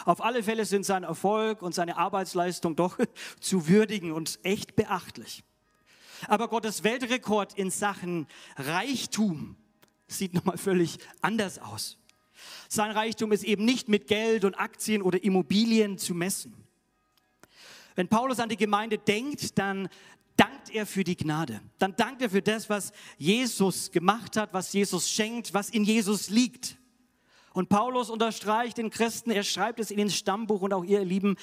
Auf 0.04 0.22
alle 0.22 0.42
Fälle 0.42 0.64
sind 0.64 0.84
sein 0.84 1.04
Erfolg 1.04 1.62
und 1.62 1.74
seine 1.74 1.96
Arbeitsleistung 1.96 2.76
doch 2.76 2.98
zu 3.40 3.68
würdigen 3.68 4.12
und 4.12 4.38
echt 4.42 4.76
beachtlich. 4.76 5.42
Aber 6.28 6.48
Gottes 6.48 6.84
Weltrekord 6.84 7.54
in 7.54 7.70
Sachen 7.70 8.26
Reichtum 8.56 9.56
sieht 10.06 10.34
nochmal 10.34 10.58
völlig 10.58 10.98
anders 11.22 11.58
aus. 11.58 11.96
Sein 12.68 12.90
Reichtum 12.90 13.32
ist 13.32 13.44
eben 13.44 13.64
nicht 13.64 13.88
mit 13.88 14.06
Geld 14.06 14.44
und 14.44 14.54
Aktien 14.54 15.02
oder 15.02 15.22
Immobilien 15.22 15.98
zu 15.98 16.14
messen. 16.14 16.54
Wenn 17.94 18.08
Paulus 18.08 18.38
an 18.38 18.48
die 18.48 18.56
Gemeinde 18.56 18.98
denkt, 18.98 19.58
dann 19.58 19.88
dankt 20.36 20.70
er 20.70 20.86
für 20.86 21.04
die 21.04 21.16
Gnade. 21.16 21.60
Dann 21.78 21.96
dankt 21.96 22.22
er 22.22 22.30
für 22.30 22.42
das, 22.42 22.70
was 22.70 22.92
Jesus 23.18 23.90
gemacht 23.90 24.36
hat, 24.36 24.54
was 24.54 24.72
Jesus 24.72 25.10
schenkt, 25.10 25.52
was 25.52 25.70
in 25.70 25.84
Jesus 25.84 26.30
liegt. 26.30 26.76
Und 27.52 27.68
Paulus 27.68 28.10
unterstreicht 28.10 28.78
den 28.78 28.90
Christen, 28.90 29.30
er 29.30 29.42
schreibt 29.42 29.80
es 29.80 29.90
in 29.90 29.98
den 29.98 30.10
Stammbuch 30.10 30.62
und 30.62 30.72
auch 30.72 30.84
ihr 30.84 31.04
Lieben, 31.04 31.36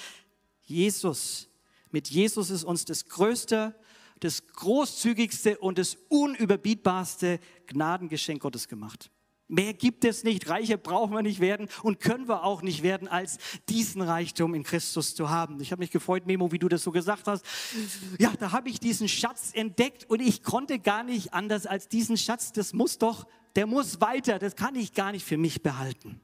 Jesus. 0.63 1.49
Mit 1.91 2.09
Jesus 2.09 2.49
ist 2.49 2.63
uns 2.63 2.85
das 2.85 3.05
größte, 3.05 3.75
das 4.19 4.47
großzügigste 4.47 5.57
und 5.57 5.77
das 5.77 5.97
unüberbietbarste 6.09 7.39
Gnadengeschenk 7.67 8.41
Gottes 8.41 8.67
gemacht. 8.67 9.11
Mehr 9.50 9.74
gibt 9.74 10.04
es 10.04 10.24
nicht, 10.24 10.50
reicher 10.50 10.75
brauchen 10.75 11.13
wir 11.13 11.22
nicht 11.22 11.39
werden 11.39 11.70
und 11.82 12.01
können 12.01 12.27
wir 12.27 12.44
auch 12.44 12.62
nicht 12.62 12.84
werden, 12.84 13.08
als 13.08 13.38
diesen 13.70 14.01
Reichtum 14.01 14.54
in 14.54 14.63
Christus 14.63 15.16
zu 15.16 15.30
haben. 15.30 15.62
Ich 15.62 15.72
habe 15.72 15.80
mich 15.80 15.92
gefreut, 15.92 16.27
Memo, 16.27 16.51
wie 16.51 16.60
du 16.60 16.68
das 16.68 16.84
so 16.84 16.92
gesagt 16.92 17.27
hast. 17.27 17.46
Ja, 18.20 18.34
da 18.38 18.51
habe 18.51 18.70
ich 18.70 18.80
diesen 18.80 19.08
Schatz 19.08 19.51
entdeckt 19.54 20.10
und 20.10 20.22
ich 20.22 20.44
konnte 20.44 20.80
gar 20.80 21.04
nicht 21.04 21.34
anders 21.34 21.66
als 21.66 21.88
diesen 21.88 22.18
Schatz, 22.18 22.51
das 22.51 22.74
muss 22.74 22.98
doch 22.98 23.25
der 23.58 23.66
muss 23.66 24.00
weiter, 24.00 24.38
das 24.38 24.56
kann 24.56 24.75
ich 24.75 24.94
gar 24.94 25.12
nicht 25.12 25.25
für 25.25 25.38
mich 25.38 25.63
behalten. 25.63 26.22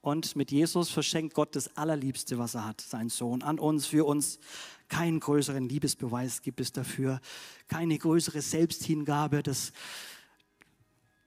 Und 0.00 0.34
mit 0.34 0.50
Jesus 0.50 0.88
verschenkt 0.88 1.34
Gott 1.34 1.54
das 1.54 1.76
Allerliebste, 1.76 2.38
was 2.38 2.54
er 2.54 2.64
hat, 2.64 2.80
seinen 2.80 3.10
Sohn, 3.10 3.42
an 3.42 3.58
uns, 3.58 3.84
für 3.84 4.06
uns. 4.06 4.40
Keinen 4.88 5.20
größeren 5.20 5.68
Liebesbeweis 5.68 6.40
gibt 6.40 6.58
es 6.58 6.72
dafür, 6.72 7.20
keine 7.68 7.98
größere 7.98 8.40
Selbsthingabe, 8.40 9.42
das, 9.42 9.72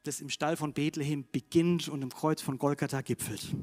das 0.08 0.22
im 0.22 0.30
Stall 0.30 0.58
von 0.58 0.74
Bethlehem 0.74 1.26
beginnt 1.32 1.90
und 1.90 2.02
im 2.02 2.10
Kreuz 2.10 2.42
von 2.42 2.58
Golgatha 2.58 3.02
gipfelt. 3.02 3.56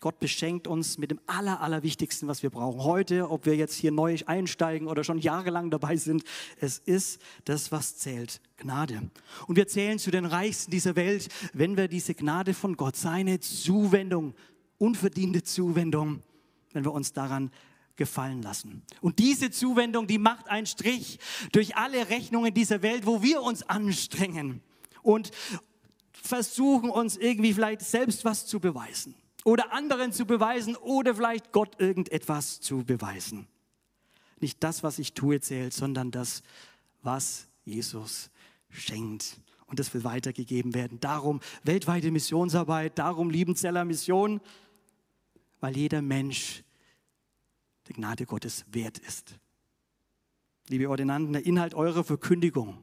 Gott 0.00 0.18
beschenkt 0.18 0.66
uns 0.66 0.98
mit 0.98 1.10
dem 1.10 1.20
Aller, 1.26 1.60
Allerwichtigsten, 1.60 2.28
was 2.28 2.42
wir 2.42 2.50
brauchen. 2.50 2.82
Heute, 2.82 3.30
ob 3.30 3.46
wir 3.46 3.56
jetzt 3.56 3.74
hier 3.74 3.92
neu 3.92 4.16
einsteigen 4.26 4.88
oder 4.88 5.04
schon 5.04 5.18
jahrelang 5.18 5.70
dabei 5.70 5.96
sind, 5.96 6.22
es 6.60 6.78
ist 6.78 7.20
das, 7.44 7.72
was 7.72 7.96
zählt, 7.96 8.40
Gnade. 8.58 9.10
Und 9.46 9.56
wir 9.56 9.66
zählen 9.68 9.98
zu 9.98 10.10
den 10.10 10.26
Reichsten 10.26 10.70
dieser 10.70 10.96
Welt, 10.96 11.28
wenn 11.54 11.76
wir 11.76 11.88
diese 11.88 12.14
Gnade 12.14 12.52
von 12.52 12.76
Gott, 12.76 12.96
seine 12.96 13.40
Zuwendung, 13.40 14.34
unverdiente 14.78 15.42
Zuwendung, 15.42 16.22
wenn 16.72 16.84
wir 16.84 16.92
uns 16.92 17.12
daran 17.12 17.50
gefallen 17.96 18.42
lassen. 18.42 18.82
Und 19.00 19.18
diese 19.18 19.50
Zuwendung, 19.50 20.06
die 20.06 20.18
macht 20.18 20.48
einen 20.48 20.66
Strich 20.66 21.18
durch 21.52 21.76
alle 21.76 22.08
Rechnungen 22.08 22.52
dieser 22.54 22.82
Welt, 22.82 23.06
wo 23.06 23.22
wir 23.22 23.42
uns 23.42 23.62
anstrengen 23.62 24.62
und 25.02 25.30
versuchen 26.12 26.90
uns 26.90 27.16
irgendwie 27.16 27.54
vielleicht 27.54 27.82
selbst 27.82 28.24
was 28.24 28.46
zu 28.46 28.60
beweisen 28.60 29.14
oder 29.44 29.72
anderen 29.72 30.12
zu 30.12 30.26
beweisen 30.26 30.76
oder 30.76 31.14
vielleicht 31.14 31.52
Gott 31.52 31.80
irgendetwas 31.80 32.60
zu 32.60 32.84
beweisen. 32.84 33.46
Nicht 34.40 34.62
das, 34.62 34.82
was 34.82 34.98
ich 34.98 35.14
tue, 35.14 35.40
zählt, 35.40 35.72
sondern 35.72 36.10
das, 36.10 36.42
was 37.02 37.46
Jesus 37.64 38.30
schenkt. 38.68 39.40
Und 39.66 39.78
das 39.78 39.92
will 39.94 40.04
weitergegeben 40.04 40.74
werden. 40.74 41.00
Darum 41.00 41.40
weltweite 41.64 42.10
Missionsarbeit, 42.10 42.98
darum 42.98 43.30
Liebenzeller 43.30 43.84
Mission, 43.84 44.40
weil 45.60 45.76
jeder 45.76 46.02
Mensch 46.02 46.62
der 47.88 47.94
Gnade 47.94 48.26
Gottes 48.26 48.64
wert 48.70 48.98
ist. 48.98 49.38
Liebe 50.68 50.90
Ordinanten, 50.90 51.32
der 51.32 51.46
Inhalt 51.46 51.74
eurer 51.74 52.04
Verkündigung, 52.04 52.78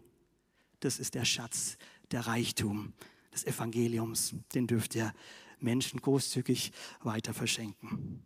das 0.79 0.99
ist 0.99 1.15
der 1.15 1.25
Schatz, 1.25 1.77
der 2.11 2.27
Reichtum 2.27 2.93
des 3.33 3.45
Evangeliums. 3.45 4.35
Den 4.53 4.67
dürft 4.67 4.95
ihr 4.95 5.13
Menschen 5.59 6.01
großzügig 6.01 6.71
weiter 7.01 7.33
verschenken. 7.33 8.25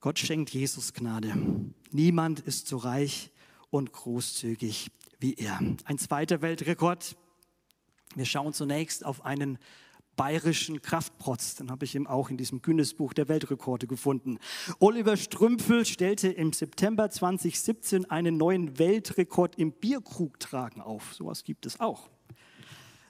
Gott 0.00 0.18
schenkt 0.18 0.50
Jesus 0.50 0.92
Gnade. 0.92 1.34
Niemand 1.90 2.40
ist 2.40 2.66
so 2.66 2.76
reich 2.76 3.30
und 3.70 3.92
großzügig 3.92 4.90
wie 5.18 5.34
er. 5.34 5.58
Ein 5.84 5.98
zweiter 5.98 6.42
Weltrekord. 6.42 7.16
Wir 8.14 8.26
schauen 8.26 8.52
zunächst 8.52 9.04
auf 9.04 9.24
einen 9.24 9.58
bayerischen 10.16 10.82
Kraftprotz. 10.82 11.56
Den 11.56 11.70
habe 11.70 11.84
ich 11.84 11.94
eben 11.94 12.06
auch 12.06 12.30
in 12.30 12.36
diesem 12.36 12.62
Guinness-Buch 12.62 13.12
der 13.12 13.28
Weltrekorde 13.28 13.86
gefunden. 13.86 14.38
Oliver 14.78 15.16
Strümpfel 15.16 15.84
stellte 15.84 16.28
im 16.28 16.52
September 16.52 17.10
2017 17.10 18.10
einen 18.10 18.36
neuen 18.36 18.78
Weltrekord 18.78 19.56
im 19.56 19.72
Bierkrugtragen 19.72 20.82
auf. 20.82 21.14
Sowas 21.14 21.44
gibt 21.44 21.66
es 21.66 21.80
auch. 21.80 22.08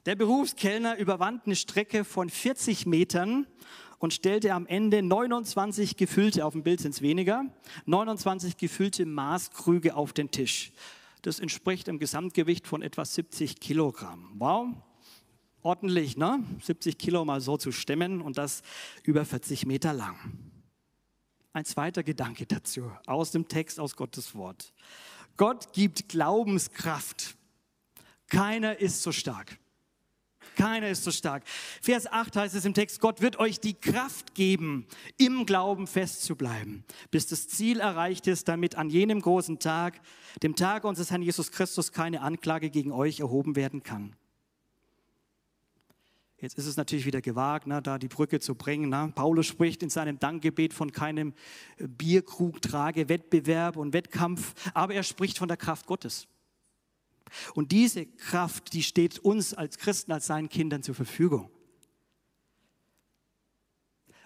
Der 0.06 0.16
Berufskellner 0.16 0.98
überwand 0.98 1.46
eine 1.46 1.56
Strecke 1.56 2.04
von 2.04 2.28
40 2.28 2.84
Metern 2.84 3.46
und 3.98 4.12
stellte 4.12 4.52
am 4.52 4.66
Ende 4.66 5.02
29 5.02 5.96
gefüllte, 5.96 6.44
auf 6.44 6.52
dem 6.52 6.62
Bild 6.62 6.80
sind 6.80 6.94
es 6.94 7.00
weniger, 7.00 7.46
29 7.86 8.58
gefüllte 8.58 9.06
Maßkrüge 9.06 9.96
auf 9.96 10.12
den 10.12 10.30
Tisch. 10.30 10.72
Das 11.22 11.40
entspricht 11.40 11.88
einem 11.88 11.98
Gesamtgewicht 11.98 12.66
von 12.66 12.82
etwa 12.82 13.02
70 13.02 13.60
Kilogramm. 13.60 14.32
Wow, 14.34 14.66
ordentlich, 15.64 16.16
ne? 16.16 16.44
70 16.62 16.96
Kilo 16.98 17.24
mal 17.24 17.40
so 17.40 17.56
zu 17.56 17.72
stemmen 17.72 18.20
und 18.20 18.38
das 18.38 18.62
über 19.02 19.24
40 19.24 19.66
Meter 19.66 19.92
lang. 19.92 20.16
Ein 21.52 21.64
zweiter 21.64 22.02
Gedanke 22.02 22.46
dazu 22.46 22.92
aus 23.06 23.32
dem 23.32 23.48
Text, 23.48 23.80
aus 23.80 23.96
Gottes 23.96 24.34
Wort. 24.34 24.72
Gott 25.36 25.72
gibt 25.72 26.08
Glaubenskraft. 26.08 27.36
Keiner 28.28 28.78
ist 28.78 29.02
so 29.02 29.10
stark 29.10 29.58
Keiner 30.56 30.88
ist 30.88 31.04
so 31.04 31.10
stark. 31.10 31.42
Vers 31.82 32.06
8 32.06 32.36
heißt 32.36 32.54
es 32.54 32.64
im 32.64 32.74
Text, 32.74 33.00
Gott 33.00 33.20
wird 33.20 33.38
euch 33.38 33.60
die 33.60 33.74
Kraft 33.74 34.34
geben, 34.34 34.86
im 35.16 35.46
Glauben 35.46 35.86
festzubleiben, 35.86 36.84
bis 37.10 37.26
das 37.26 37.48
Ziel 37.48 37.80
erreicht 37.80 38.26
ist, 38.26 38.48
damit 38.48 38.76
an 38.76 38.88
jenem 38.88 39.20
großen 39.20 39.58
Tag, 39.58 40.00
dem 40.42 40.54
Tag 40.54 40.84
unseres 40.84 41.10
Herrn 41.10 41.22
Jesus 41.22 41.50
Christus, 41.50 41.92
keine 41.92 42.20
Anklage 42.20 42.70
gegen 42.70 42.92
euch 42.92 43.20
erhoben 43.20 43.56
werden 43.56 43.82
kann. 43.82 44.14
Jetzt 46.40 46.58
ist 46.58 46.66
es 46.66 46.76
natürlich 46.76 47.06
wieder 47.06 47.20
gewagt, 47.20 47.66
ne, 47.66 47.80
da 47.80 47.98
die 47.98 48.08
Brücke 48.08 48.40
zu 48.40 48.54
bringen. 48.54 48.90
Ne. 48.90 49.12
Paulus 49.14 49.46
spricht 49.46 49.82
in 49.82 49.90
seinem 49.90 50.18
Dankgebet 50.18 50.74
von 50.74 50.92
keinem 50.92 51.32
Bierkrugtrage-Wettbewerb 51.78 53.76
und 53.76 53.92
Wettkampf, 53.92 54.54
aber 54.74 54.94
er 54.94 55.04
spricht 55.04 55.38
von 55.38 55.48
der 55.48 55.56
Kraft 55.56 55.86
Gottes. 55.86 56.26
Und 57.54 57.72
diese 57.72 58.06
Kraft, 58.06 58.72
die 58.72 58.82
steht 58.82 59.18
uns 59.20 59.54
als 59.54 59.78
Christen, 59.78 60.12
als 60.12 60.26
seinen 60.26 60.48
Kindern 60.48 60.82
zur 60.82 60.94
Verfügung. 60.94 61.50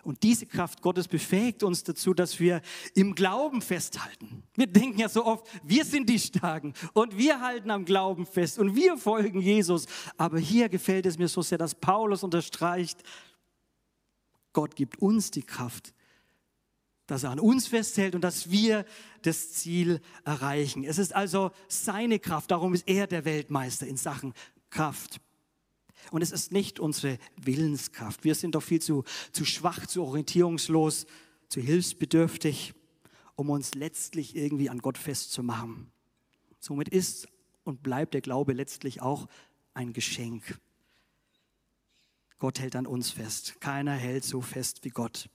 Und 0.08 0.22
diese 0.22 0.46
Kraft 0.46 0.80
Gottes 0.80 1.06
befähigt 1.06 1.62
uns 1.62 1.84
dazu, 1.84 2.14
dass 2.14 2.40
wir 2.40 2.62
im 2.94 3.14
Glauben 3.14 3.60
festhalten. 3.60 4.42
Wir 4.54 4.66
denken 4.66 4.98
ja 4.98 5.08
so 5.10 5.26
oft, 5.26 5.46
wir 5.62 5.84
sind 5.84 6.08
die 6.08 6.18
Starken 6.18 6.72
und 6.94 7.18
wir 7.18 7.42
halten 7.42 7.70
am 7.70 7.84
Glauben 7.84 8.24
fest 8.24 8.58
und 8.58 8.74
wir 8.74 8.96
folgen 8.96 9.42
Jesus. 9.42 9.84
Aber 10.16 10.38
hier 10.38 10.70
gefällt 10.70 11.04
es 11.04 11.18
mir 11.18 11.28
so 11.28 11.42
sehr, 11.42 11.58
dass 11.58 11.74
Paulus 11.74 12.22
unterstreicht, 12.22 13.02
Gott 14.54 14.76
gibt 14.76 14.96
uns 15.02 15.30
die 15.30 15.42
Kraft, 15.42 15.92
dass 17.06 17.24
er 17.24 17.30
an 17.30 17.38
uns 17.38 17.66
festhält 17.66 18.14
und 18.14 18.22
dass 18.22 18.50
wir 18.50 18.86
das 19.20 19.52
Ziel 19.52 20.00
erreichen. 20.24 20.84
Es 20.84 20.96
ist 20.96 21.14
also 21.14 21.50
seine 21.68 22.18
Kraft, 22.18 22.50
darum 22.50 22.72
ist 22.72 22.88
er 22.88 23.06
der 23.06 23.26
Weltmeister 23.26 23.86
in 23.86 23.98
Sachen 23.98 24.32
Kraft. 24.70 25.20
Und 26.10 26.22
es 26.22 26.32
ist 26.32 26.52
nicht 26.52 26.80
unsere 26.80 27.18
Willenskraft. 27.36 28.24
Wir 28.24 28.34
sind 28.34 28.54
doch 28.54 28.62
viel 28.62 28.80
zu, 28.80 29.04
zu 29.32 29.44
schwach, 29.44 29.86
zu 29.86 30.02
orientierungslos, 30.02 31.06
zu 31.48 31.60
hilfsbedürftig, 31.60 32.74
um 33.36 33.50
uns 33.50 33.74
letztlich 33.74 34.36
irgendwie 34.36 34.70
an 34.70 34.78
Gott 34.78 34.98
festzumachen. 34.98 35.90
Somit 36.58 36.88
ist 36.88 37.28
und 37.64 37.82
bleibt 37.82 38.14
der 38.14 38.20
Glaube 38.20 38.52
letztlich 38.52 39.00
auch 39.02 39.28
ein 39.74 39.92
Geschenk. 39.92 40.58
Gott 42.38 42.60
hält 42.60 42.76
an 42.76 42.86
uns 42.86 43.10
fest. 43.10 43.60
Keiner 43.60 43.92
hält 43.92 44.24
so 44.24 44.40
fest 44.40 44.84
wie 44.84 44.90
Gott. 44.90 45.28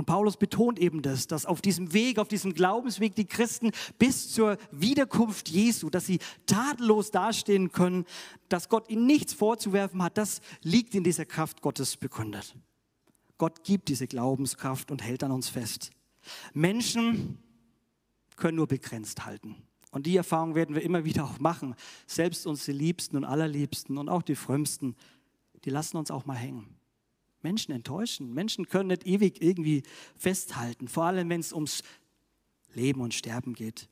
Und 0.00 0.06
Paulus 0.06 0.38
betont 0.38 0.78
eben 0.78 1.02
das, 1.02 1.26
dass 1.26 1.44
auf 1.44 1.60
diesem 1.60 1.92
Weg, 1.92 2.18
auf 2.18 2.26
diesem 2.26 2.54
Glaubensweg 2.54 3.14
die 3.16 3.26
Christen 3.26 3.70
bis 3.98 4.32
zur 4.32 4.56
Wiederkunft 4.72 5.50
Jesu, 5.50 5.90
dass 5.90 6.06
sie 6.06 6.20
tadellos 6.46 7.10
dastehen 7.10 7.70
können, 7.70 8.06
dass 8.48 8.70
Gott 8.70 8.88
ihnen 8.88 9.04
nichts 9.04 9.34
vorzuwerfen 9.34 10.02
hat, 10.02 10.16
das 10.16 10.40
liegt 10.62 10.94
in 10.94 11.04
dieser 11.04 11.26
Kraft 11.26 11.60
Gottes 11.60 11.98
begründet. 11.98 12.56
Gott 13.36 13.62
gibt 13.62 13.90
diese 13.90 14.06
Glaubenskraft 14.06 14.90
und 14.90 15.02
hält 15.02 15.22
an 15.22 15.32
uns 15.32 15.50
fest. 15.50 15.90
Menschen 16.54 17.36
können 18.36 18.56
nur 18.56 18.68
begrenzt 18.68 19.26
halten. 19.26 19.56
Und 19.90 20.06
die 20.06 20.16
Erfahrung 20.16 20.54
werden 20.54 20.74
wir 20.74 20.80
immer 20.80 21.04
wieder 21.04 21.24
auch 21.24 21.40
machen. 21.40 21.74
Selbst 22.06 22.46
unsere 22.46 22.74
Liebsten 22.74 23.18
und 23.18 23.26
Allerliebsten 23.26 23.98
und 23.98 24.08
auch 24.08 24.22
die 24.22 24.34
Frömmsten, 24.34 24.96
die 25.66 25.70
lassen 25.70 25.98
uns 25.98 26.10
auch 26.10 26.24
mal 26.24 26.36
hängen. 26.36 26.79
Menschen 27.42 27.72
enttäuschen. 27.72 28.34
Menschen 28.34 28.66
können 28.68 28.88
nicht 28.88 29.06
ewig 29.06 29.42
irgendwie 29.42 29.82
festhalten, 30.16 30.88
vor 30.88 31.04
allem 31.04 31.28
wenn 31.28 31.40
es 31.40 31.52
ums 31.52 31.82
Leben 32.74 33.00
und 33.00 33.14
Sterben 33.14 33.54
geht. 33.54 33.88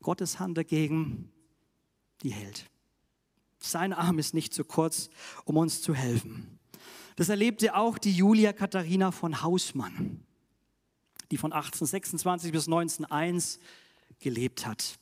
Gottes 0.00 0.38
Hand 0.38 0.58
dagegen, 0.58 1.32
die 2.22 2.30
hält. 2.30 2.70
Sein 3.58 3.92
Arm 3.92 4.18
ist 4.18 4.34
nicht 4.34 4.52
zu 4.52 4.64
kurz, 4.64 5.08
um 5.44 5.56
uns 5.56 5.80
zu 5.80 5.94
helfen. 5.94 6.58
Das 7.16 7.28
erlebte 7.28 7.74
auch 7.74 7.96
die 7.96 8.12
Julia 8.12 8.52
Katharina 8.52 9.12
von 9.12 9.42
Hausmann, 9.42 10.22
die 11.30 11.38
von 11.38 11.52
1826 11.52 12.52
bis 12.52 12.66
1901 12.66 13.58
gelebt 14.20 14.66
hat. 14.66 14.98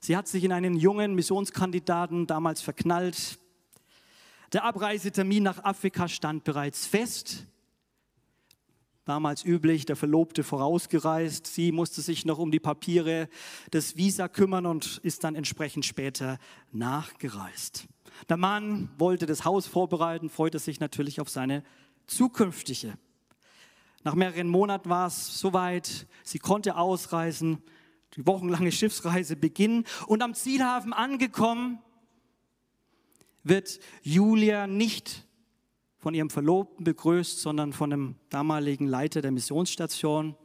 Sie 0.00 0.16
hat 0.16 0.26
sich 0.26 0.42
in 0.44 0.52
einen 0.52 0.76
jungen 0.76 1.14
Missionskandidaten 1.14 2.26
damals 2.26 2.60
verknallt, 2.60 3.38
der 4.56 4.64
Abreisetermin 4.64 5.42
nach 5.42 5.64
Afrika 5.64 6.08
stand 6.08 6.44
bereits 6.44 6.86
fest. 6.86 7.44
Damals 9.04 9.44
üblich, 9.44 9.84
der 9.84 9.96
Verlobte 9.96 10.44
vorausgereist. 10.44 11.46
Sie 11.46 11.72
musste 11.72 12.00
sich 12.00 12.24
noch 12.24 12.38
um 12.38 12.50
die 12.50 12.58
Papiere 12.58 13.28
des 13.70 13.98
Visa 13.98 14.28
kümmern 14.28 14.64
und 14.64 14.96
ist 15.02 15.24
dann 15.24 15.34
entsprechend 15.34 15.84
später 15.84 16.38
nachgereist. 16.72 17.86
Der 18.30 18.38
Mann 18.38 18.88
wollte 18.96 19.26
das 19.26 19.44
Haus 19.44 19.66
vorbereiten, 19.66 20.30
freute 20.30 20.58
sich 20.58 20.80
natürlich 20.80 21.20
auf 21.20 21.28
seine 21.28 21.62
zukünftige. 22.06 22.96
Nach 24.04 24.14
mehreren 24.14 24.48
Monaten 24.48 24.88
war 24.88 25.08
es 25.08 25.38
soweit, 25.38 26.06
sie 26.22 26.38
konnte 26.38 26.78
ausreisen, 26.78 27.62
die 28.14 28.26
wochenlange 28.26 28.72
Schiffsreise 28.72 29.36
beginnen 29.36 29.84
und 30.06 30.22
am 30.22 30.32
Zielhafen 30.32 30.94
angekommen, 30.94 31.78
wird 33.48 33.78
Julia 34.02 34.66
nicht 34.66 35.26
von 35.98 36.14
ihrem 36.14 36.30
Verlobten 36.30 36.84
begrüßt, 36.84 37.40
sondern 37.40 37.72
von 37.72 37.90
dem 37.90 38.14
damaligen 38.28 38.86
Leiter 38.86 39.22
der 39.22 39.30
Missionsstation. 39.30 40.36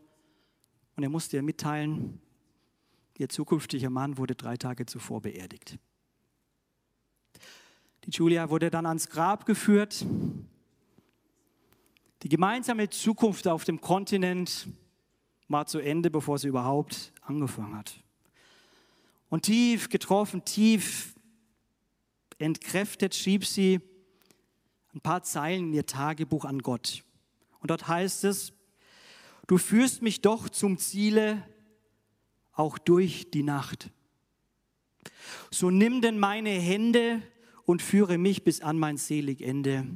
Und 0.95 1.03
er 1.03 1.09
musste 1.09 1.37
ihr 1.37 1.43
mitteilen, 1.43 2.19
ihr 3.17 3.29
zukünftiger 3.29 3.89
Mann 3.89 4.17
wurde 4.17 4.35
drei 4.35 4.57
Tage 4.57 4.85
zuvor 4.85 5.21
beerdigt. 5.21 5.77
Die 8.05 8.11
Julia 8.11 8.49
wurde 8.49 8.71
dann 8.71 8.85
ans 8.85 9.09
Grab 9.09 9.45
geführt. 9.45 10.05
Die 12.23 12.29
gemeinsame 12.29 12.89
Zukunft 12.89 13.47
auf 13.47 13.63
dem 13.63 13.81
Kontinent 13.81 14.67
war 15.47 15.65
zu 15.65 15.79
Ende, 15.79 16.09
bevor 16.09 16.39
sie 16.39 16.47
überhaupt 16.47 17.13
angefangen 17.21 17.77
hat. 17.77 18.03
Und 19.29 19.43
tief 19.43 19.89
getroffen, 19.89 20.43
tief 20.43 21.13
entkräftet, 22.41 23.15
schrieb 23.15 23.45
sie 23.45 23.79
ein 24.93 25.01
paar 25.01 25.23
Zeilen 25.23 25.67
in 25.67 25.73
ihr 25.73 25.85
Tagebuch 25.85 26.45
an 26.45 26.59
Gott. 26.59 27.03
Und 27.59 27.71
dort 27.71 27.87
heißt 27.87 28.23
es, 28.25 28.53
du 29.47 29.57
führst 29.57 30.01
mich 30.01 30.21
doch 30.21 30.49
zum 30.49 30.77
Ziele, 30.77 31.47
auch 32.53 32.77
durch 32.77 33.31
die 33.31 33.43
Nacht. 33.43 33.89
So 35.49 35.69
nimm 35.69 36.01
denn 36.01 36.19
meine 36.19 36.49
Hände 36.49 37.21
und 37.65 37.81
führe 37.81 38.17
mich 38.17 38.43
bis 38.43 38.61
an 38.61 38.77
mein 38.77 38.97
selig 38.97 39.41
Ende 39.41 39.87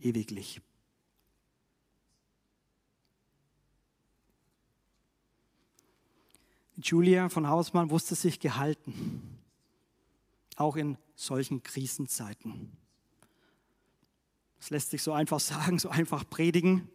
ewiglich. 0.00 0.60
Julia 6.76 7.28
von 7.28 7.48
Hausmann 7.48 7.90
wusste 7.90 8.14
sich 8.14 8.40
gehalten 8.40 9.33
auch 10.56 10.76
in 10.76 10.96
solchen 11.14 11.62
Krisenzeiten. 11.62 12.76
Das 14.58 14.70
lässt 14.70 14.90
sich 14.90 15.02
so 15.02 15.12
einfach 15.12 15.40
sagen, 15.40 15.78
so 15.78 15.88
einfach 15.88 16.28
predigen. 16.28 16.88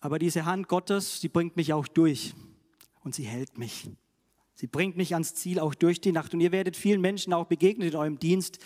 Aber 0.00 0.18
diese 0.18 0.44
Hand 0.44 0.68
Gottes, 0.68 1.20
die 1.20 1.28
bringt 1.28 1.56
mich 1.56 1.72
auch 1.72 1.88
durch 1.88 2.34
und 3.02 3.14
sie 3.14 3.24
hält 3.24 3.58
mich. 3.58 3.90
Sie 4.54 4.66
bringt 4.66 4.96
mich 4.96 5.14
ans 5.14 5.34
Ziel 5.34 5.60
auch 5.60 5.74
durch 5.74 6.00
die 6.00 6.12
Nacht. 6.12 6.34
Und 6.34 6.40
ihr 6.40 6.52
werdet 6.52 6.76
vielen 6.76 7.00
Menschen 7.00 7.32
auch 7.32 7.46
begegnen 7.46 7.88
in 7.88 7.94
eurem 7.94 8.18
Dienst, 8.18 8.58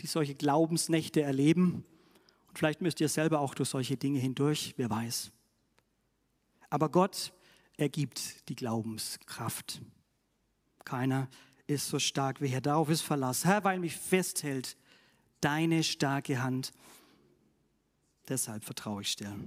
die 0.00 0.06
solche 0.06 0.34
Glaubensnächte 0.34 1.20
erleben. 1.20 1.84
Und 2.48 2.58
vielleicht 2.58 2.80
müsst 2.80 3.00
ihr 3.00 3.08
selber 3.08 3.40
auch 3.40 3.54
durch 3.54 3.68
solche 3.68 3.96
Dinge 3.96 4.18
hindurch, 4.20 4.74
wer 4.78 4.88
weiß. 4.88 5.30
Aber 6.70 6.88
Gott 6.88 7.32
ergibt 7.76 8.48
die 8.48 8.56
Glaubenskraft. 8.56 9.82
Keiner 10.84 11.28
ist 11.68 11.88
so 11.88 11.98
stark 11.98 12.40
wie 12.40 12.48
Herr. 12.48 12.60
Darauf 12.60 12.88
ist 12.88 13.02
Verlass. 13.02 13.44
Herr, 13.44 13.62
weil 13.62 13.78
mich 13.78 13.96
festhält 13.96 14.76
deine 15.40 15.84
starke 15.84 16.42
Hand. 16.42 16.72
Deshalb 18.28 18.64
vertraue 18.64 19.02
ich 19.02 19.14
dir. 19.14 19.38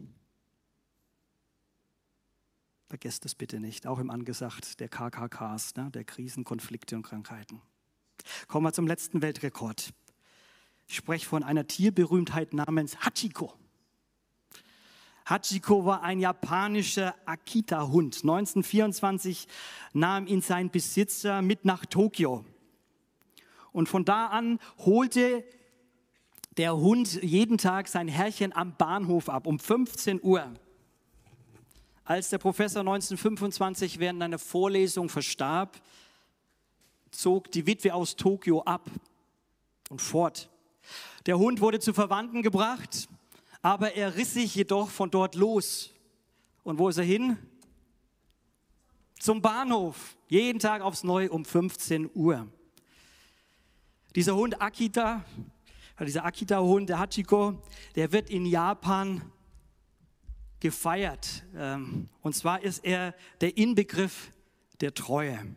Vergesst 2.87 3.25
das 3.25 3.35
bitte 3.35 3.59
nicht, 3.59 3.87
auch 3.87 3.99
im 3.99 4.09
Angesagt 4.09 4.79
der 4.79 4.89
KKKs, 4.89 5.75
ne, 5.75 5.89
der 5.91 6.03
Krisen, 6.03 6.43
Konflikte 6.43 6.95
und 6.95 7.03
Krankheiten. 7.03 7.61
Kommen 8.47 8.65
wir 8.65 8.73
zum 8.73 8.85
letzten 8.85 9.21
Weltrekord. 9.21 9.93
Ich 10.87 10.97
spreche 10.97 11.25
von 11.25 11.43
einer 11.43 11.65
Tierberühmtheit 11.65 12.53
namens 12.53 12.99
Hachiko. 12.99 13.53
Hachiko 15.31 15.85
war 15.85 16.03
ein 16.03 16.19
japanischer 16.19 17.15
Akita-Hund. 17.25 18.17
1924 18.17 19.47
nahm 19.93 20.27
ihn 20.27 20.41
sein 20.41 20.69
Besitzer 20.69 21.41
mit 21.41 21.63
nach 21.63 21.85
Tokio. 21.85 22.43
Und 23.71 23.87
von 23.87 24.03
da 24.03 24.27
an 24.27 24.59
holte 24.79 25.45
der 26.57 26.75
Hund 26.75 27.23
jeden 27.23 27.57
Tag 27.57 27.87
sein 27.87 28.09
Herrchen 28.09 28.53
am 28.53 28.75
Bahnhof 28.75 29.29
ab, 29.29 29.47
um 29.47 29.57
15 29.57 30.19
Uhr. 30.21 30.51
Als 32.03 32.29
der 32.29 32.37
Professor 32.37 32.81
1925 32.81 33.99
während 33.99 34.21
einer 34.21 34.37
Vorlesung 34.37 35.07
verstarb, 35.07 35.81
zog 37.09 37.49
die 37.53 37.65
Witwe 37.65 37.93
aus 37.93 38.17
Tokio 38.17 38.63
ab 38.63 38.89
und 39.89 40.01
fort. 40.01 40.49
Der 41.25 41.39
Hund 41.39 41.61
wurde 41.61 41.79
zu 41.79 41.93
Verwandten 41.93 42.41
gebracht, 42.41 43.07
aber 43.61 43.93
er 43.93 44.15
riss 44.15 44.33
sich 44.33 44.55
jedoch 44.55 44.89
von 44.89 45.11
dort 45.11 45.35
los. 45.35 45.91
Und 46.63 46.77
wo 46.77 46.89
ist 46.89 46.97
er 46.97 47.03
hin? 47.03 47.37
Zum 49.19 49.41
Bahnhof, 49.41 50.17
jeden 50.29 50.59
Tag 50.59 50.81
aufs 50.81 51.03
Neue 51.03 51.29
um 51.29 51.45
15 51.45 52.09
Uhr. 52.13 52.47
Dieser 54.15 54.35
Hund 54.35 54.61
Akita, 54.61 55.23
dieser 55.99 56.25
Akita-Hund, 56.25 56.89
der 56.89 56.99
Hachiko, 56.99 57.61
der 57.95 58.11
wird 58.11 58.29
in 58.29 58.45
Japan 58.45 59.21
gefeiert. 60.59 61.43
Ähm, 61.55 62.09
und 62.21 62.35
zwar 62.35 62.61
ist 62.63 62.83
er 62.83 63.13
der 63.41 63.57
Inbegriff 63.57 64.31
der 64.79 64.93
Treue. 64.93 65.55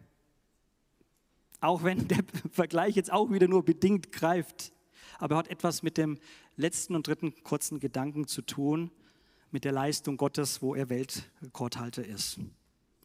Auch 1.60 1.82
wenn 1.82 2.08
der 2.08 2.18
Vergleich 2.50 2.96
jetzt 2.96 3.12
auch 3.12 3.30
wieder 3.30 3.48
nur 3.48 3.64
bedingt 3.64 4.12
greift. 4.12 4.72
Aber 5.18 5.36
er 5.36 5.38
hat 5.38 5.48
etwas 5.48 5.82
mit 5.82 5.96
dem 5.96 6.18
letzten 6.56 6.94
und 6.94 7.06
dritten 7.06 7.34
kurzen 7.42 7.80
Gedanken 7.80 8.26
zu 8.26 8.42
tun, 8.42 8.90
mit 9.50 9.64
der 9.64 9.72
Leistung 9.72 10.16
Gottes, 10.16 10.62
wo 10.62 10.74
er 10.74 10.88
Weltrekordhalter 10.88 12.04
ist. 12.04 12.38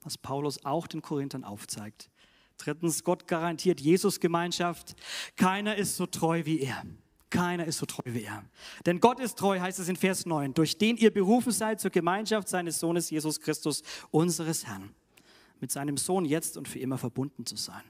Was 0.01 0.17
Paulus 0.17 0.65
auch 0.65 0.88
den 0.88 1.01
Korinthern 1.01 1.43
aufzeigt. 1.43 2.09
Drittens, 2.57 3.03
Gott 3.03 3.27
garantiert 3.27 3.79
Jesus 3.79 4.19
Gemeinschaft. 4.19 4.95
Keiner 5.35 5.75
ist 5.75 5.95
so 5.95 6.05
treu 6.05 6.45
wie 6.45 6.62
er. 6.62 6.83
Keiner 7.29 7.65
ist 7.65 7.77
so 7.77 7.85
treu 7.85 8.03
wie 8.05 8.23
er. 8.23 8.43
Denn 8.85 8.99
Gott 8.99 9.19
ist 9.19 9.38
treu, 9.38 9.59
heißt 9.59 9.79
es 9.79 9.88
in 9.88 9.95
Vers 9.95 10.25
9, 10.25 10.55
durch 10.55 10.77
den 10.77 10.97
ihr 10.97 11.13
berufen 11.13 11.51
seid 11.51 11.79
zur 11.79 11.91
Gemeinschaft 11.91 12.49
seines 12.49 12.79
Sohnes 12.79 13.09
Jesus 13.09 13.39
Christus, 13.39 13.83
unseres 14.09 14.65
Herrn. 14.65 14.95
Mit 15.59 15.71
seinem 15.71 15.97
Sohn 15.97 16.25
jetzt 16.25 16.57
und 16.57 16.67
für 16.67 16.79
immer 16.79 16.97
verbunden 16.97 17.45
zu 17.45 17.55
sein. 17.55 17.83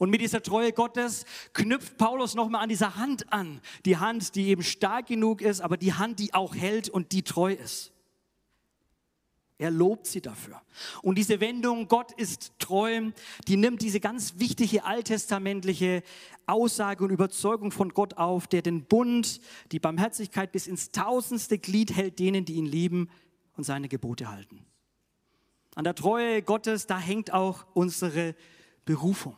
Und 0.00 0.08
mit 0.08 0.22
dieser 0.22 0.42
Treue 0.42 0.72
Gottes 0.72 1.26
knüpft 1.52 1.98
Paulus 1.98 2.34
nochmal 2.34 2.62
an 2.62 2.70
dieser 2.70 2.96
Hand 2.96 3.30
an. 3.30 3.60
Die 3.84 3.98
Hand, 3.98 4.34
die 4.34 4.48
eben 4.48 4.62
stark 4.62 5.08
genug 5.08 5.42
ist, 5.42 5.60
aber 5.60 5.76
die 5.76 5.92
Hand, 5.92 6.20
die 6.20 6.32
auch 6.32 6.54
hält 6.54 6.88
und 6.88 7.12
die 7.12 7.22
treu 7.22 7.52
ist. 7.52 7.92
Er 9.58 9.70
lobt 9.70 10.06
sie 10.06 10.22
dafür. 10.22 10.62
Und 11.02 11.18
diese 11.18 11.38
Wendung, 11.40 11.86
Gott 11.86 12.12
ist 12.12 12.52
treu, 12.58 13.10
die 13.46 13.58
nimmt 13.58 13.82
diese 13.82 14.00
ganz 14.00 14.38
wichtige 14.38 14.84
alttestamentliche 14.84 16.02
Aussage 16.46 17.04
und 17.04 17.10
Überzeugung 17.10 17.70
von 17.70 17.90
Gott 17.90 18.14
auf, 18.14 18.46
der 18.46 18.62
den 18.62 18.84
Bund, 18.84 19.38
die 19.70 19.80
Barmherzigkeit 19.80 20.50
bis 20.50 20.66
ins 20.66 20.92
tausendste 20.92 21.58
Glied 21.58 21.94
hält 21.94 22.18
denen, 22.18 22.46
die 22.46 22.54
ihn 22.54 22.64
lieben 22.64 23.10
und 23.54 23.64
seine 23.64 23.88
Gebote 23.88 24.30
halten. 24.30 24.64
An 25.74 25.84
der 25.84 25.94
Treue 25.94 26.40
Gottes, 26.40 26.86
da 26.86 26.98
hängt 26.98 27.34
auch 27.34 27.66
unsere 27.74 28.34
Berufung. 28.86 29.36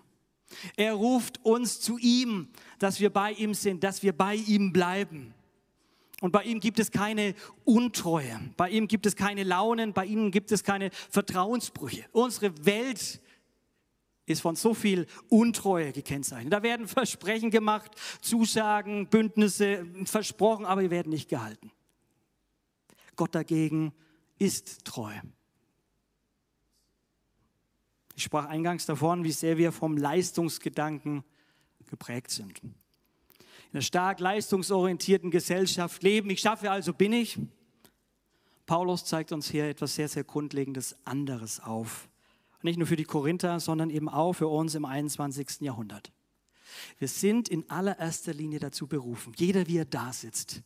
Er 0.76 0.94
ruft 0.94 1.44
uns 1.44 1.80
zu 1.80 1.98
ihm, 1.98 2.48
dass 2.78 3.00
wir 3.00 3.10
bei 3.10 3.32
ihm 3.32 3.54
sind, 3.54 3.84
dass 3.84 4.02
wir 4.02 4.12
bei 4.12 4.34
ihm 4.34 4.72
bleiben. 4.72 5.34
Und 6.20 6.30
bei 6.30 6.44
ihm 6.44 6.60
gibt 6.60 6.78
es 6.78 6.92
keine 6.92 7.34
Untreue, 7.64 8.38
bei 8.56 8.70
ihm 8.70 8.86
gibt 8.86 9.06
es 9.06 9.16
keine 9.16 9.42
Launen, 9.42 9.92
bei 9.92 10.06
ihm 10.06 10.30
gibt 10.30 10.52
es 10.52 10.62
keine 10.62 10.90
Vertrauensbrüche. 11.10 12.04
Unsere 12.12 12.64
Welt 12.64 13.20
ist 14.26 14.40
von 14.40 14.54
so 14.54 14.72
viel 14.72 15.06
Untreue 15.28 15.92
gekennzeichnet. 15.92 16.52
Da 16.52 16.62
werden 16.62 16.86
Versprechen 16.86 17.50
gemacht, 17.50 17.90
Zusagen, 18.20 19.08
Bündnisse 19.08 19.84
versprochen, 20.04 20.64
aber 20.64 20.82
die 20.82 20.90
werden 20.90 21.10
nicht 21.10 21.28
gehalten. 21.28 21.72
Gott 23.16 23.34
dagegen 23.34 23.92
ist 24.38 24.84
treu. 24.84 25.12
Ich 28.14 28.25
sprach 28.25 28.46
eingangs 28.46 28.87
davon, 28.87 29.25
wie 29.25 29.33
sehr 29.33 29.57
wir 29.59 29.72
vom 29.72 29.96
Leistungsgedanken 29.96 31.25
geprägt 31.87 32.31
sind 32.31 32.61
in 33.72 33.79
einer 33.79 33.83
stark 33.83 34.20
leistungsorientierten 34.20 35.31
Gesellschaft 35.31 36.03
leben. 36.03 36.29
Ich 36.29 36.40
schaffe, 36.40 36.70
also 36.70 36.92
bin 36.92 37.14
ich. 37.14 37.38
Paulus 38.66 39.07
zeigt 39.07 39.33
uns 39.33 39.51
hier 39.51 39.66
etwas 39.66 39.94
sehr, 39.94 40.09
sehr 40.09 40.25
Grundlegendes 40.25 40.94
anderes 41.07 41.59
auf. 41.59 42.11
Nicht 42.61 42.79
nur 42.79 42.87
für 42.87 42.96
die 42.96 43.05
Korinther, 43.05 43.61
sondern 43.61 43.88
eben 43.88 44.11
auch 44.11 44.35
für 44.35 44.48
uns 44.48 44.75
im 44.75 44.85
21. 44.85 45.62
Jahrhundert. 45.62 46.12
Wir 46.98 47.09
sind 47.09 47.48
in 47.48 47.68
allererster 47.70 48.35
Linie 48.35 48.59
dazu 48.59 48.87
berufen, 48.87 49.33
jeder 49.37 49.66
wie 49.66 49.79
er 49.79 49.85
da 49.87 50.12
sitzt, 50.12 50.62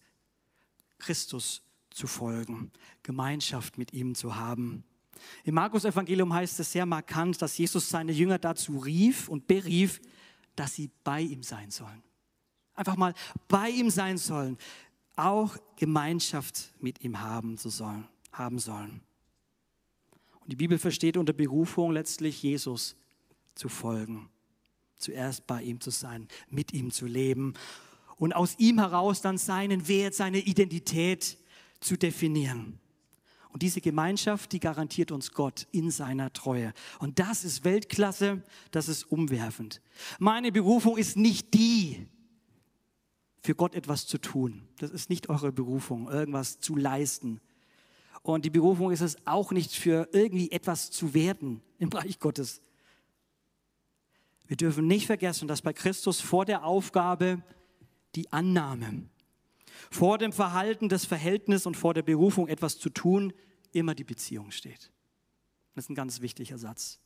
Christus 0.98 1.62
zu 1.90 2.08
folgen, 2.08 2.72
Gemeinschaft 3.04 3.78
mit 3.78 3.92
ihm 3.92 4.16
zu 4.16 4.34
haben. 4.34 4.82
Im 5.44 5.54
Markus-Evangelium 5.54 6.32
heißt 6.32 6.60
es 6.60 6.72
sehr 6.72 6.86
markant, 6.86 7.40
dass 7.42 7.56
Jesus 7.58 7.88
seine 7.88 8.12
Jünger 8.12 8.38
dazu 8.38 8.78
rief 8.78 9.28
und 9.28 9.46
berief, 9.46 10.00
dass 10.54 10.74
sie 10.74 10.90
bei 11.04 11.20
ihm 11.20 11.42
sein 11.42 11.70
sollen 11.70 12.02
einfach 12.76 12.96
mal 12.96 13.14
bei 13.48 13.70
ihm 13.70 13.90
sein 13.90 14.18
sollen, 14.18 14.58
auch 15.16 15.56
Gemeinschaft 15.76 16.72
mit 16.78 17.02
ihm 17.02 17.20
haben, 17.20 17.56
zu 17.56 17.70
sollen, 17.70 18.06
haben 18.32 18.58
sollen. 18.58 19.00
Und 20.40 20.52
die 20.52 20.56
Bibel 20.56 20.78
versteht 20.78 21.16
unter 21.16 21.32
Berufung 21.32 21.90
letztlich 21.90 22.42
Jesus 22.42 22.94
zu 23.54 23.68
folgen, 23.68 24.28
zuerst 24.96 25.46
bei 25.46 25.62
ihm 25.62 25.80
zu 25.80 25.90
sein, 25.90 26.28
mit 26.50 26.72
ihm 26.72 26.90
zu 26.92 27.06
leben 27.06 27.54
und 28.16 28.34
aus 28.34 28.54
ihm 28.58 28.78
heraus 28.78 29.22
dann 29.22 29.38
seinen 29.38 29.88
Wert, 29.88 30.14
seine 30.14 30.38
Identität 30.38 31.38
zu 31.80 31.96
definieren. 31.96 32.78
Und 33.56 33.62
diese 33.62 33.80
Gemeinschaft, 33.80 34.52
die 34.52 34.60
garantiert 34.60 35.10
uns 35.10 35.32
Gott 35.32 35.66
in 35.72 35.90
seiner 35.90 36.30
Treue. 36.30 36.74
Und 36.98 37.18
das 37.18 37.42
ist 37.42 37.64
Weltklasse, 37.64 38.42
das 38.70 38.86
ist 38.86 39.04
umwerfend. 39.04 39.80
Meine 40.18 40.52
Berufung 40.52 40.98
ist 40.98 41.16
nicht 41.16 41.54
die, 41.54 42.06
für 43.40 43.54
Gott 43.54 43.74
etwas 43.74 44.06
zu 44.06 44.18
tun. 44.18 44.68
Das 44.76 44.90
ist 44.90 45.08
nicht 45.08 45.30
eure 45.30 45.52
Berufung, 45.52 46.10
irgendwas 46.10 46.60
zu 46.60 46.76
leisten. 46.76 47.40
Und 48.20 48.44
die 48.44 48.50
Berufung 48.50 48.90
ist 48.90 49.00
es 49.00 49.26
auch 49.26 49.52
nicht 49.52 49.72
für 49.72 50.06
irgendwie 50.12 50.50
etwas 50.50 50.90
zu 50.90 51.14
werden 51.14 51.62
im 51.78 51.88
Reich 51.88 52.18
Gottes. 52.18 52.60
Wir 54.48 54.58
dürfen 54.58 54.86
nicht 54.86 55.06
vergessen, 55.06 55.48
dass 55.48 55.62
bei 55.62 55.72
Christus 55.72 56.20
vor 56.20 56.44
der 56.44 56.62
Aufgabe 56.62 57.42
die 58.16 58.30
Annahme, 58.30 59.08
vor 59.90 60.18
dem 60.18 60.32
Verhalten, 60.32 60.88
das 60.88 61.04
Verhältnis 61.04 61.66
und 61.66 61.76
vor 61.76 61.94
der 61.94 62.02
Berufung 62.02 62.48
etwas 62.48 62.78
zu 62.78 62.90
tun, 62.90 63.32
immer 63.72 63.94
die 63.94 64.04
Beziehung 64.04 64.50
steht. 64.50 64.92
Das 65.74 65.84
ist 65.84 65.90
ein 65.90 65.94
ganz 65.94 66.20
wichtiger 66.20 66.58
Satz. 66.58 67.00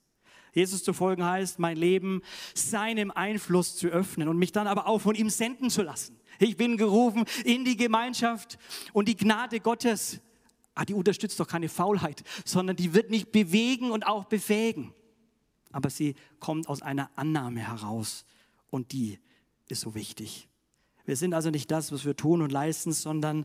Jesus 0.53 0.83
zu 0.83 0.93
folgen 0.93 1.25
heißt, 1.25 1.59
mein 1.59 1.77
Leben 1.77 2.23
seinem 2.55 3.11
Einfluss 3.11 3.77
zu 3.77 3.89
öffnen 3.89 4.29
und 4.29 4.39
mich 4.39 4.53
dann 4.53 4.67
aber 4.67 4.87
auch 4.87 4.99
von 4.99 5.15
ihm 5.15 5.31
senden 5.31 5.71
zu 5.71 5.83
lassen. 5.83 6.19
Ich 6.39 6.57
bin 6.57 6.77
gerufen 6.77 7.25
in 7.45 7.65
die 7.65 7.77
Gemeinschaft 7.77 8.59
und 8.93 9.09
die 9.09 9.17
Gnade 9.17 9.61
Gottes, 9.61 10.21
ah, 10.75 10.85
die 10.85 10.95
unterstützt 10.95 11.39
doch 11.39 11.47
keine 11.47 11.69
Faulheit, 11.69 12.23
sondern 12.45 12.77
die 12.77 12.95
wird 12.95 13.11
mich 13.11 13.31
bewegen 13.31 13.91
und 13.91 14.07
auch 14.07 14.25
befähigen. 14.25 14.95
Aber 15.73 15.91
sie 15.91 16.17
kommt 16.41 16.69
aus 16.69 16.83
einer 16.83 17.11
Annahme 17.17 17.61
heraus 17.61 18.25
und 18.71 18.93
die 18.93 19.21
ist 19.69 19.83
so 19.83 19.95
wichtig. 19.95 20.49
Wir 21.11 21.17
sind 21.17 21.35
also 21.35 21.51
nicht 21.51 21.73
das, 21.73 21.91
was 21.91 22.05
wir 22.05 22.15
tun 22.15 22.41
und 22.41 22.53
leisten, 22.53 22.93
sondern 22.93 23.45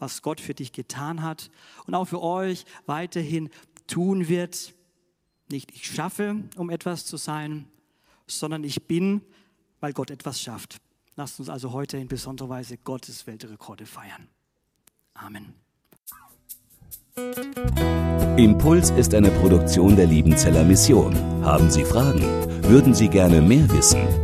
was 0.00 0.20
Gott 0.20 0.40
für 0.40 0.52
dich 0.52 0.72
getan 0.72 1.22
hat 1.22 1.48
und 1.86 1.94
auch 1.94 2.06
für 2.06 2.20
euch 2.20 2.64
weiterhin 2.86 3.50
tun 3.86 4.26
wird. 4.26 4.74
Nicht 5.48 5.70
ich 5.70 5.86
schaffe, 5.86 6.42
um 6.56 6.70
etwas 6.70 7.06
zu 7.06 7.16
sein, 7.16 7.66
sondern 8.26 8.64
ich 8.64 8.88
bin, 8.88 9.20
weil 9.78 9.92
Gott 9.92 10.10
etwas 10.10 10.40
schafft. 10.40 10.78
Lasst 11.14 11.38
uns 11.38 11.48
also 11.48 11.70
heute 11.70 11.98
in 11.98 12.08
besonderer 12.08 12.48
Weise 12.48 12.78
Gottes 12.78 13.28
Weltrekorde 13.28 13.86
feiern. 13.86 14.26
Amen. 15.14 15.54
Impuls 18.36 18.90
ist 18.90 19.14
eine 19.14 19.30
Produktion 19.30 19.94
der 19.94 20.06
Liebenzeller 20.06 20.64
Mission. 20.64 21.14
Haben 21.44 21.70
Sie 21.70 21.84
Fragen? 21.84 22.24
Würden 22.64 22.92
Sie 22.92 23.06
gerne 23.06 23.40
mehr 23.40 23.70
wissen? 23.70 24.23